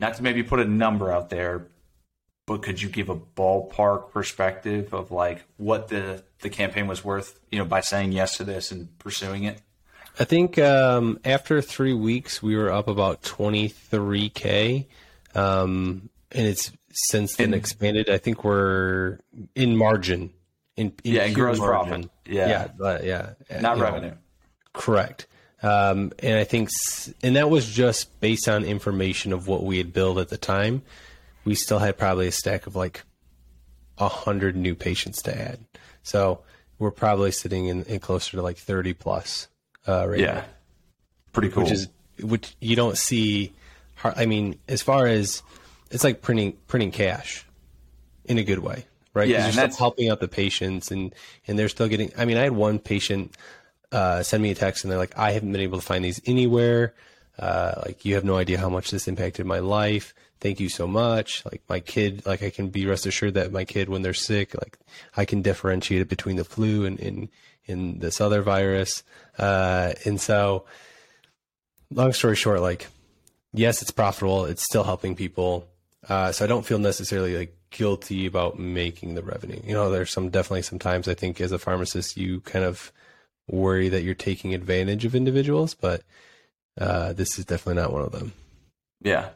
not 0.00 0.14
to 0.14 0.22
maybe 0.22 0.42
put 0.42 0.60
a 0.60 0.64
number 0.64 1.12
out 1.12 1.30
there, 1.30 1.66
but 2.46 2.62
could 2.62 2.82
you 2.82 2.88
give 2.88 3.08
a 3.08 3.16
ballpark 3.16 4.10
perspective 4.10 4.92
of 4.92 5.10
like 5.10 5.44
what 5.56 5.88
the 5.88 6.22
the 6.40 6.50
campaign 6.50 6.86
was 6.86 7.04
worth, 7.04 7.40
you 7.50 7.58
know, 7.58 7.64
by 7.64 7.80
saying 7.80 8.12
yes 8.12 8.36
to 8.36 8.44
this 8.44 8.70
and 8.70 8.98
pursuing 8.98 9.44
it? 9.44 9.60
I 10.18 10.24
think 10.24 10.58
um, 10.58 11.18
after 11.24 11.60
three 11.60 11.94
weeks, 11.94 12.42
we 12.42 12.56
were 12.56 12.70
up 12.70 12.86
about 12.86 13.22
23k, 13.22 14.86
um, 15.34 16.08
and 16.32 16.46
it's 16.46 16.72
since 16.92 17.36
then 17.36 17.54
expanded. 17.54 18.10
I 18.10 18.18
think 18.18 18.44
we're 18.44 19.18
in 19.54 19.76
margin. 19.76 20.32
In, 20.76 20.92
in 21.04 21.14
yeah, 21.14 21.24
in 21.24 21.34
gross 21.34 21.58
margin. 21.58 21.88
profit. 21.88 22.10
Yeah, 22.26 22.68
yeah, 22.80 23.30
yeah. 23.50 23.60
Not 23.60 23.78
revenue. 23.78 24.10
Know, 24.10 24.16
correct. 24.72 25.26
Um, 25.62 26.12
and 26.18 26.36
I 26.36 26.44
think, 26.44 26.68
and 27.22 27.36
that 27.36 27.48
was 27.48 27.66
just 27.66 28.20
based 28.20 28.48
on 28.48 28.64
information 28.64 29.32
of 29.32 29.48
what 29.48 29.62
we 29.62 29.78
had 29.78 29.92
built 29.92 30.18
at 30.18 30.28
the 30.28 30.36
time. 30.36 30.82
We 31.44 31.54
still 31.54 31.78
had 31.78 31.96
probably 31.96 32.26
a 32.26 32.32
stack 32.32 32.66
of 32.66 32.76
like 32.76 33.02
a 33.98 34.08
hundred 34.08 34.56
new 34.56 34.74
patients 34.74 35.22
to 35.22 35.38
add. 35.38 35.60
So 36.02 36.42
we're 36.78 36.90
probably 36.90 37.30
sitting 37.30 37.66
in, 37.66 37.84
in 37.84 38.00
closer 38.00 38.32
to 38.36 38.42
like 38.42 38.58
30 38.58 38.94
plus 38.94 39.48
uh, 39.86 40.06
right 40.08 40.20
yeah. 40.20 40.34
Now, 40.34 40.44
Pretty 41.32 41.48
cool. 41.48 41.64
Which 41.64 41.72
is 41.72 41.88
which 42.22 42.56
you 42.60 42.76
don't 42.76 42.96
see. 42.96 43.52
I 44.02 44.26
mean, 44.26 44.58
as 44.68 44.82
far 44.82 45.06
as 45.06 45.42
it's 45.90 46.04
like 46.04 46.22
printing 46.22 46.56
printing 46.66 46.90
cash 46.90 47.44
in 48.24 48.38
a 48.38 48.44
good 48.44 48.58
way, 48.58 48.86
right? 49.14 49.28
Yeah, 49.28 49.44
you're 49.44 49.52
still 49.52 49.76
helping 49.76 50.10
out 50.10 50.20
the 50.20 50.28
patients, 50.28 50.90
and 50.90 51.14
and 51.46 51.58
they're 51.58 51.68
still 51.68 51.88
getting. 51.88 52.12
I 52.18 52.24
mean, 52.24 52.36
I 52.36 52.42
had 52.42 52.52
one 52.52 52.78
patient 52.78 53.36
uh, 53.92 54.22
send 54.22 54.42
me 54.42 54.50
a 54.50 54.54
text, 54.54 54.84
and 54.84 54.90
they're 54.90 54.98
like, 54.98 55.16
"I 55.16 55.32
haven't 55.32 55.52
been 55.52 55.60
able 55.60 55.78
to 55.78 55.84
find 55.84 56.04
these 56.04 56.20
anywhere. 56.26 56.94
Uh, 57.38 57.82
like, 57.86 58.04
you 58.04 58.14
have 58.14 58.24
no 58.24 58.36
idea 58.36 58.58
how 58.58 58.68
much 58.68 58.90
this 58.90 59.08
impacted 59.08 59.46
my 59.46 59.58
life. 59.58 60.14
Thank 60.40 60.60
you 60.60 60.68
so 60.68 60.86
much. 60.86 61.44
Like, 61.44 61.62
my 61.68 61.80
kid, 61.80 62.24
like, 62.26 62.42
I 62.42 62.50
can 62.50 62.68
be 62.68 62.86
rest 62.86 63.06
assured 63.06 63.34
that 63.34 63.50
my 63.50 63.64
kid, 63.64 63.88
when 63.88 64.02
they're 64.02 64.14
sick, 64.14 64.54
like, 64.54 64.78
I 65.16 65.24
can 65.24 65.42
differentiate 65.42 66.02
it 66.02 66.08
between 66.08 66.36
the 66.36 66.44
flu 66.44 66.84
and 66.84 67.00
and, 67.00 67.28
and 67.66 68.00
this 68.00 68.20
other 68.20 68.42
virus. 68.42 69.02
Uh, 69.38 69.94
and 70.04 70.20
so, 70.20 70.64
long 71.90 72.12
story 72.12 72.36
short, 72.36 72.60
like, 72.60 72.88
yes, 73.54 73.80
it's 73.80 73.90
profitable. 73.90 74.44
It's 74.44 74.64
still 74.64 74.84
helping 74.84 75.16
people. 75.16 75.66
Uh, 76.06 76.32
so 76.32 76.44
I 76.44 76.48
don't 76.48 76.66
feel 76.66 76.78
necessarily 76.78 77.36
like 77.38 77.56
guilty 77.70 78.26
about 78.26 78.58
making 78.58 79.14
the 79.14 79.22
revenue. 79.22 79.60
You 79.64 79.72
know, 79.72 79.90
there's 79.90 80.12
some 80.12 80.28
definitely 80.28 80.62
sometimes 80.62 81.08
I 81.08 81.14
think 81.14 81.40
as 81.40 81.52
a 81.52 81.58
pharmacist 81.58 82.16
you 82.16 82.40
kind 82.40 82.64
of 82.64 82.92
worry 83.48 83.88
that 83.88 84.02
you're 84.02 84.14
taking 84.14 84.54
advantage 84.54 85.04
of 85.04 85.14
individuals, 85.14 85.74
but 85.74 86.02
uh, 86.78 87.12
this 87.14 87.38
is 87.38 87.44
definitely 87.44 87.80
not 87.80 87.92
one 87.92 88.02
of 88.02 88.12
them. 88.12 88.32
Yeah, 89.00 89.30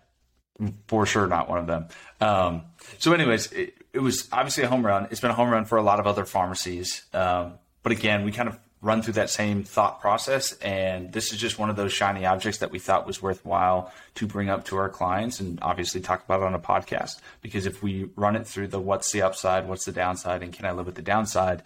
for 0.87 1.07
sure, 1.07 1.27
not 1.27 1.49
one 1.49 1.59
of 1.59 1.67
them. 1.67 1.89
Um, 2.21 2.63
so, 2.99 3.13
anyways, 3.13 3.53
it, 3.53 3.75
it, 3.93 4.01
was 4.01 4.29
obviously 4.33 4.65
a 4.65 4.69
home 4.69 4.85
run. 4.85 5.09
It's 5.11 5.21
been 5.21 5.31
a 5.31 5.35
home 5.35 5.51
run 5.51 5.65
for 5.67 5.79
a 5.79 5.83
lot 5.83 6.01
of 6.01 6.07
other 6.07 6.25
pharmacies. 6.25 7.05
Um, 7.13 7.55
but 7.83 7.93
again, 7.93 8.25
we 8.25 8.33
kind 8.33 8.49
of 8.49 8.59
run 8.81 9.03
through 9.03 9.15
that 9.15 9.31
same 9.31 9.65
thought 9.65 10.01
process. 10.01 10.53
And 10.59 11.13
this 11.13 11.33
is 11.33 11.39
just 11.39 11.59
one 11.59 11.71
of 11.71 11.77
those 11.77 11.93
shiny 11.93 12.25
objects 12.25 12.59
that 12.59 12.71
we 12.71 12.79
thought 12.79 13.07
was 13.07 13.21
worthwhile 13.21 13.93
to 14.15 14.27
bring 14.27 14.49
up 14.49 14.65
to 14.67 14.77
our 14.77 14.89
clients 14.89 15.41
and 15.41 15.59
obviously 15.63 16.01
talk 16.01 16.25
about 16.25 16.43
on 16.43 16.55
a 16.55 16.59
podcast. 16.59 17.21
Because 17.43 17.67
if 17.67 17.83
we 17.83 18.11
run 18.15 18.37
it 18.37 18.47
through 18.47 18.69
the 18.69 18.81
what's 18.81 19.11
the 19.11 19.23
upside, 19.23 19.69
what's 19.69 19.85
the 19.85 19.93
downside, 19.93 20.43
and 20.43 20.53
can 20.53 20.65
I 20.65 20.73
live 20.73 20.87
with 20.87 20.95
the 20.95 21.03
downside, 21.03 21.63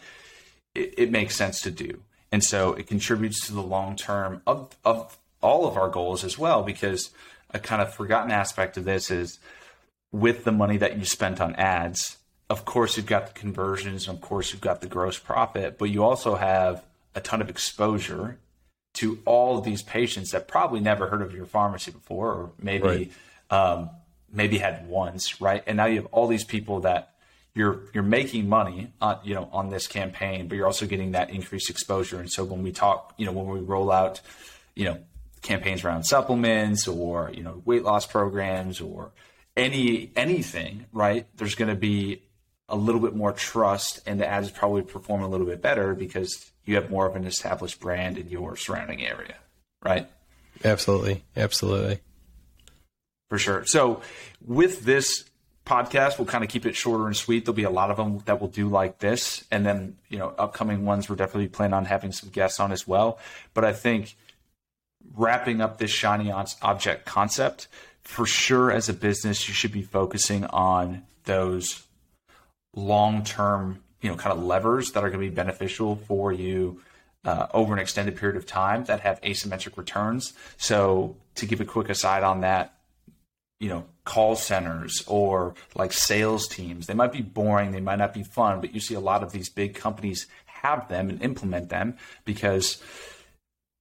it, 0.75 0.95
it 0.97 1.11
makes 1.11 1.37
sense 1.37 1.61
to 1.62 1.71
do. 1.71 2.00
And 2.31 2.42
so 2.42 2.73
it 2.73 2.87
contributes 2.87 3.47
to 3.47 3.52
the 3.52 3.62
long 3.62 3.95
term 3.95 4.40
of, 4.47 4.75
of 4.85 5.18
all 5.42 5.66
of 5.66 5.77
our 5.77 5.90
goals 5.90 6.25
as 6.25 6.38
well. 6.38 6.62
Because 6.62 7.11
a 7.51 7.59
kind 7.59 7.83
of 7.83 7.92
forgotten 7.92 8.31
aspect 8.31 8.79
of 8.79 8.85
this 8.85 9.11
is 9.11 9.38
with 10.12 10.44
the 10.44 10.53
money 10.53 10.79
that 10.79 10.98
you 10.98 11.05
spent 11.05 11.42
on 11.42 11.55
ads, 11.57 12.16
of 12.48 12.64
course 12.64 12.96
you've 12.96 13.07
got 13.07 13.27
the 13.27 13.33
conversions, 13.38 14.09
of 14.09 14.22
course 14.22 14.53
you've 14.53 14.62
got 14.62 14.81
the 14.81 14.87
gross 14.87 15.18
profit, 15.18 15.79
but 15.79 15.87
you 15.87 16.03
also 16.03 16.37
have 16.37 16.83
a 17.14 17.20
ton 17.20 17.40
of 17.40 17.48
exposure 17.48 18.38
to 18.94 19.18
all 19.25 19.59
of 19.59 19.64
these 19.64 19.83
patients 19.83 20.33
that 20.33 20.48
probably 20.48 20.81
never 20.81 21.09
heard 21.09 21.22
of 21.22 21.35
your 21.35 21.46
pharmacy 21.46 21.90
before, 21.90 22.33
or 22.33 22.53
maybe 22.59 22.85
right. 22.85 23.12
um, 23.51 23.90
maybe 24.31 24.59
had 24.59 24.87
once, 24.87 25.40
right? 25.40 25.62
And 25.66 25.77
now 25.77 25.87
you 25.87 25.96
have 25.96 26.07
all 26.07 26.27
these 26.27 26.44
people 26.44 26.81
that 26.81 27.14
you're 27.55 27.81
you're 27.92 28.03
making 28.03 28.48
money 28.48 28.92
on 29.01 29.18
you 29.25 29.35
know 29.35 29.48
on 29.53 29.70
this 29.70 29.87
campaign, 29.87 30.48
but 30.48 30.57
you're 30.57 30.66
also 30.66 30.87
getting 30.87 31.12
that 31.12 31.31
increased 31.31 31.70
exposure. 31.70 32.20
And 32.20 32.31
so 32.31 32.44
when 32.44 32.62
we 32.62 32.72
talk, 32.72 33.14
you 33.16 33.27
know, 33.27 33.33
when 33.33 33.46
we 33.46 33.61
roll 33.61 33.90
out, 33.90 34.20
you 34.75 34.85
know, 34.85 34.98
campaigns 35.42 35.85
around 35.85 36.05
supplements 36.05 36.87
or 36.87 37.31
you 37.35 37.42
know 37.42 37.62
weight 37.64 37.83
loss 37.83 38.07
programs 38.07 38.81
or 38.81 39.12
any 39.57 40.12
anything, 40.16 40.87
right? 40.92 41.27
There's 41.37 41.55
going 41.55 41.68
to 41.68 41.77
be 41.77 42.22
a 42.68 42.77
little 42.77 43.01
bit 43.01 43.14
more 43.14 43.33
trust, 43.33 44.01
and 44.07 44.18
the 44.18 44.27
ads 44.27 44.51
probably 44.51 44.83
perform 44.83 45.22
a 45.22 45.29
little 45.29 45.46
bit 45.46 45.61
better 45.61 45.94
because 45.94 46.52
you 46.64 46.75
have 46.77 46.90
more 46.90 47.07
of 47.07 47.16
an 47.16 47.25
established 47.25 47.81
brand 47.81 48.18
in 48.18 48.29
your 48.29 48.57
surrounding 48.57 49.05
area, 49.05 49.37
right? 49.85 50.09
Absolutely. 50.64 51.25
Absolutely. 51.37 52.01
For 53.29 53.38
sure. 53.38 53.64
So, 53.66 54.03
with 54.44 54.85
this 54.85 55.25
podcast, 55.64 56.18
we'll 56.18 56.27
kind 56.27 56.44
of 56.44 56.51
keep 56.51 56.66
it 56.66 56.77
shorter 56.77 57.07
and 57.07 57.16
sweet. 57.16 57.44
There'll 57.44 57.57
be 57.57 57.62
a 57.62 57.70
lot 57.70 57.90
of 57.90 57.96
them 57.96 58.22
that 58.27 58.40
we'll 58.40 58.51
do 58.51 58.68
like 58.68 58.98
this. 58.98 59.44
And 59.51 59.64
then, 59.64 59.96
you 60.09 60.18
know, 60.18 60.35
upcoming 60.38 60.85
ones, 60.85 61.09
we're 61.09 61.16
definitely 61.16 61.48
planning 61.48 61.75
on 61.75 61.85
having 61.85 62.12
some 62.12 62.31
guests 62.31 62.61
on 62.61 62.72
as 62.72 62.87
well. 62.87 63.18
But 63.55 63.64
I 63.64 63.72
think 63.72 64.16
wrapping 65.14 65.61
up 65.61 65.79
this 65.79 65.90
shiny 65.90 66.31
object 66.31 67.07
concept, 67.07 67.68
for 68.03 68.27
sure, 68.27 68.70
as 68.70 68.88
a 68.88 68.92
business, 68.92 69.48
you 69.48 69.55
should 69.55 69.72
be 69.72 69.83
focusing 69.83 70.44
on 70.46 71.03
those 71.25 71.87
long 72.75 73.22
term 73.22 73.83
you 74.03 74.11
know 74.11 74.17
kind 74.17 74.37
of 74.37 74.45
levers 74.45 74.93
that 74.93 75.03
are 75.03 75.09
going 75.09 75.21
to 75.21 75.31
be 75.31 75.35
beneficial 75.35 75.97
for 75.97 76.33
you 76.33 76.81
uh, 77.25 77.47
over 77.55 77.73
an 77.73 77.79
extended 77.79 78.17
period 78.17 78.37
of 78.37 78.47
time 78.47 78.85
that 78.85 79.01
have 79.01 79.21
asymmetric 79.23 79.77
returns. 79.77 80.35
So 80.57 81.17
to 81.37 81.47
give 81.47 81.61
a 81.61 81.65
quick 81.65 81.88
aside 81.88 82.25
on 82.25 82.41
that, 82.41 82.75
you 83.61 83.69
know, 83.69 83.85
call 84.05 84.35
centers 84.35 85.05
or 85.07 85.55
like 85.77 85.93
sales 85.93 86.49
teams, 86.49 86.87
they 86.87 86.95
might 86.95 87.12
be 87.12 87.23
boring, 87.23 87.71
they 87.71 87.81
might 87.81 87.99
not 87.99 88.12
be 88.12 88.25
fun, 88.25 88.61
but 88.61 88.75
you 88.75 88.81
see 88.81 88.95
a 88.95 89.01
lot 89.01 89.23
of 89.23 89.33
these 89.33 89.49
big 89.49 89.75
companies 89.75 90.27
have 90.47 90.88
them 90.88 91.09
and 91.09 91.23
implement 91.23 91.69
them 91.69 91.97
because 92.25 92.83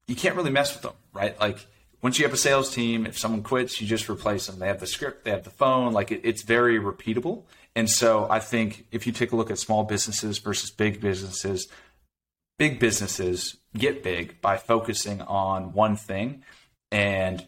you 0.08 0.16
can't 0.16 0.36
really 0.36 0.52
mess 0.52 0.74
with 0.74 0.84
them, 0.84 0.94
right? 1.14 1.40
Like 1.40 1.66
once 2.02 2.20
you 2.20 2.26
have 2.26 2.34
a 2.34 2.38
sales 2.38 2.74
team, 2.74 3.06
if 3.06 3.18
someone 3.18 3.42
quits, 3.42 3.82
you 3.82 3.88
just 3.88 4.10
replace 4.10 4.48
them. 4.48 4.60
They 4.60 4.68
have 4.68 4.80
the 4.80 4.88
script, 4.88 5.26
they 5.26 5.32
have 5.32 5.44
the 5.44 5.50
phone, 5.50 5.94
like 5.94 6.12
it, 6.12 6.22
it's 6.24 6.44
very 6.44 6.80
repeatable. 6.80 7.44
And 7.76 7.90
so 7.90 8.28
I 8.30 8.40
think 8.40 8.86
if 8.92 9.08
you 9.08 9.14
take 9.14 9.32
a 9.32 9.36
look 9.36 9.50
at 9.50 9.58
small 9.58 9.84
businesses 9.84 10.40
versus 10.40 10.72
big 10.72 11.00
businesses, 11.00 11.68
big 12.58 12.80
businesses 12.80 13.58
get 13.78 14.04
big 14.04 14.42
by 14.42 14.58
focusing 14.58 15.22
on 15.22 15.74
one 15.74 15.96
thing 15.96 16.44
and 16.92 17.46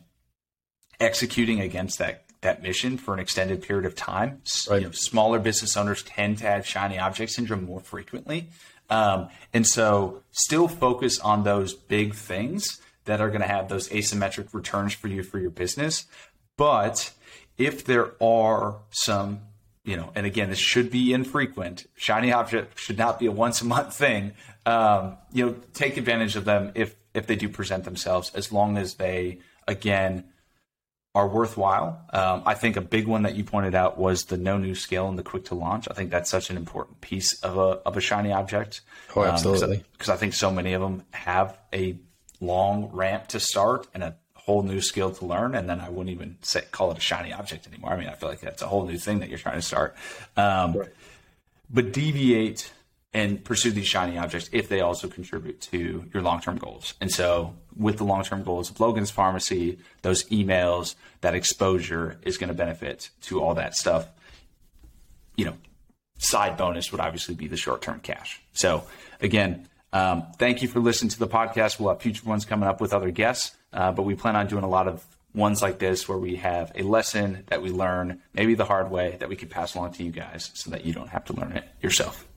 executing 0.99 1.59
against 1.59 1.99
that 1.99 2.25
that 2.41 2.61
mission 2.61 2.97
for 2.97 3.13
an 3.13 3.19
extended 3.19 3.61
period 3.61 3.85
of 3.85 3.95
time. 3.95 4.41
Right. 4.69 4.81
You 4.81 4.87
know, 4.87 4.91
smaller 4.91 5.39
business 5.39 5.75
owners 5.75 6.03
tend 6.03 6.39
to 6.39 6.45
have 6.45 6.67
shiny 6.67 6.99
object 6.99 7.31
syndrome 7.31 7.63
more 7.63 7.79
frequently. 7.79 8.49
Um, 8.89 9.29
and 9.53 9.65
so 9.65 10.23
still 10.31 10.67
focus 10.67 11.19
on 11.19 11.43
those 11.43 11.73
big 11.73 12.13
things 12.13 12.81
that 13.05 13.21
are 13.21 13.29
going 13.29 13.41
to 13.41 13.47
have 13.47 13.69
those 13.69 13.89
asymmetric 13.89 14.53
returns 14.53 14.93
for 14.93 15.07
you 15.07 15.23
for 15.23 15.39
your 15.39 15.49
business. 15.49 16.05
But 16.57 17.11
if 17.57 17.85
there 17.85 18.11
are 18.21 18.81
some 18.91 19.41
you 19.83 19.97
know, 19.97 20.11
and 20.15 20.25
again, 20.25 20.49
this 20.49 20.59
should 20.59 20.89
be 20.89 21.13
infrequent. 21.13 21.87
Shiny 21.95 22.31
object 22.31 22.79
should 22.79 22.97
not 22.97 23.19
be 23.19 23.25
a 23.25 23.31
once 23.31 23.61
a 23.61 23.65
month 23.65 23.93
thing. 23.93 24.33
Um, 24.65 25.17
you 25.31 25.45
know, 25.45 25.55
take 25.73 25.97
advantage 25.97 26.35
of 26.35 26.45
them 26.45 26.71
if 26.75 26.95
if 27.13 27.27
they 27.27 27.35
do 27.35 27.49
present 27.49 27.83
themselves, 27.83 28.31
as 28.33 28.51
long 28.51 28.77
as 28.77 28.95
they 28.95 29.39
again 29.67 30.25
are 31.15 31.27
worthwhile. 31.27 32.05
Um, 32.11 32.43
I 32.45 32.55
think 32.55 32.75
a 32.75 32.81
big 32.81 33.07
one 33.07 33.23
that 33.23 33.35
you 33.35 33.43
pointed 33.43 33.75
out 33.75 33.97
was 33.97 34.25
the 34.25 34.37
no 34.37 34.57
new 34.57 34.73
scale 34.73 35.07
and 35.07 35.19
the 35.19 35.23
quick 35.23 35.45
to 35.45 35.55
launch. 35.55 35.87
I 35.91 35.93
think 35.93 36.09
that's 36.09 36.29
such 36.29 36.49
an 36.49 36.57
important 36.57 37.01
piece 37.01 37.39
of 37.41 37.57
a 37.57 37.81
of 37.85 37.97
a 37.97 38.01
shiny 38.01 38.31
object. 38.31 38.81
Oh, 39.15 39.23
absolutely. 39.23 39.83
Because 39.91 40.09
um, 40.09 40.13
I, 40.13 40.15
I 40.15 40.17
think 40.17 40.33
so 40.33 40.49
many 40.49 40.73
of 40.73 40.81
them 40.81 41.03
have 41.11 41.57
a 41.73 41.97
long 42.39 42.89
ramp 42.93 43.27
to 43.29 43.39
start 43.39 43.87
and 43.93 44.03
a 44.03 44.15
whole 44.45 44.63
new 44.63 44.81
skill 44.81 45.11
to 45.11 45.25
learn, 45.25 45.55
and 45.55 45.69
then 45.69 45.79
I 45.79 45.89
wouldn't 45.89 46.09
even 46.09 46.37
say 46.41 46.61
call 46.71 46.91
it 46.91 46.97
a 46.97 47.01
shiny 47.01 47.31
object 47.31 47.65
anymore. 47.67 47.91
I 47.91 47.97
mean, 47.97 48.09
I 48.09 48.13
feel 48.13 48.29
like 48.29 48.41
that's 48.41 48.61
a 48.61 48.67
whole 48.67 48.85
new 48.85 48.97
thing 48.97 49.19
that 49.19 49.29
you're 49.29 49.37
trying 49.37 49.55
to 49.55 49.61
start. 49.61 49.95
Um, 50.35 50.73
right. 50.73 50.89
But 51.69 51.93
deviate 51.93 52.71
and 53.13 53.43
pursue 53.43 53.71
these 53.71 53.87
shiny 53.87 54.17
objects 54.17 54.49
if 54.51 54.67
they 54.67 54.81
also 54.81 55.07
contribute 55.07 55.61
to 55.61 56.05
your 56.13 56.23
long-term 56.23 56.57
goals. 56.57 56.95
And 56.99 57.11
so 57.11 57.55
with 57.77 57.97
the 57.97 58.03
long-term 58.03 58.43
goals 58.43 58.69
of 58.69 58.79
Logan's 58.79 59.11
Pharmacy, 59.11 59.77
those 60.01 60.23
emails, 60.25 60.95
that 61.21 61.35
exposure 61.35 62.17
is 62.23 62.37
going 62.37 62.49
to 62.49 62.53
benefit 62.55 63.11
to 63.23 63.41
all 63.41 63.53
that 63.53 63.75
stuff. 63.75 64.07
You 65.35 65.45
know, 65.45 65.57
side 66.17 66.57
bonus 66.57 66.91
would 66.91 67.01
obviously 67.01 67.35
be 67.35 67.47
the 67.47 67.57
short-term 67.57 67.99
cash. 67.99 68.41
So 68.53 68.83
again, 69.21 69.67
um, 69.93 70.25
thank 70.37 70.61
you 70.63 70.67
for 70.67 70.79
listening 70.79 71.11
to 71.11 71.19
the 71.19 71.27
podcast. 71.27 71.79
We'll 71.79 71.89
have 71.89 72.01
future 72.01 72.27
ones 72.27 72.45
coming 72.45 72.67
up 72.67 72.81
with 72.81 72.93
other 72.93 73.11
guests, 73.11 73.55
uh, 73.71 73.91
but 73.91 74.03
we 74.03 74.15
plan 74.15 74.35
on 74.35 74.47
doing 74.47 74.63
a 74.63 74.69
lot 74.69 74.87
of 74.87 75.05
ones 75.35 75.61
like 75.61 75.79
this 75.79 76.09
where 76.09 76.17
we 76.17 76.35
have 76.37 76.71
a 76.75 76.81
lesson 76.81 77.43
that 77.47 77.61
we 77.61 77.69
learn, 77.69 78.21
maybe 78.33 78.55
the 78.55 78.65
hard 78.65 78.89
way, 78.91 79.17
that 79.19 79.29
we 79.29 79.35
can 79.35 79.49
pass 79.49 79.75
along 79.75 79.93
to 79.93 80.03
you 80.03 80.11
guys 80.11 80.51
so 80.55 80.71
that 80.71 80.83
you 80.83 80.93
don't 80.93 81.09
have 81.09 81.25
to 81.25 81.33
learn 81.33 81.53
it 81.53 81.65
yourself. 81.81 82.27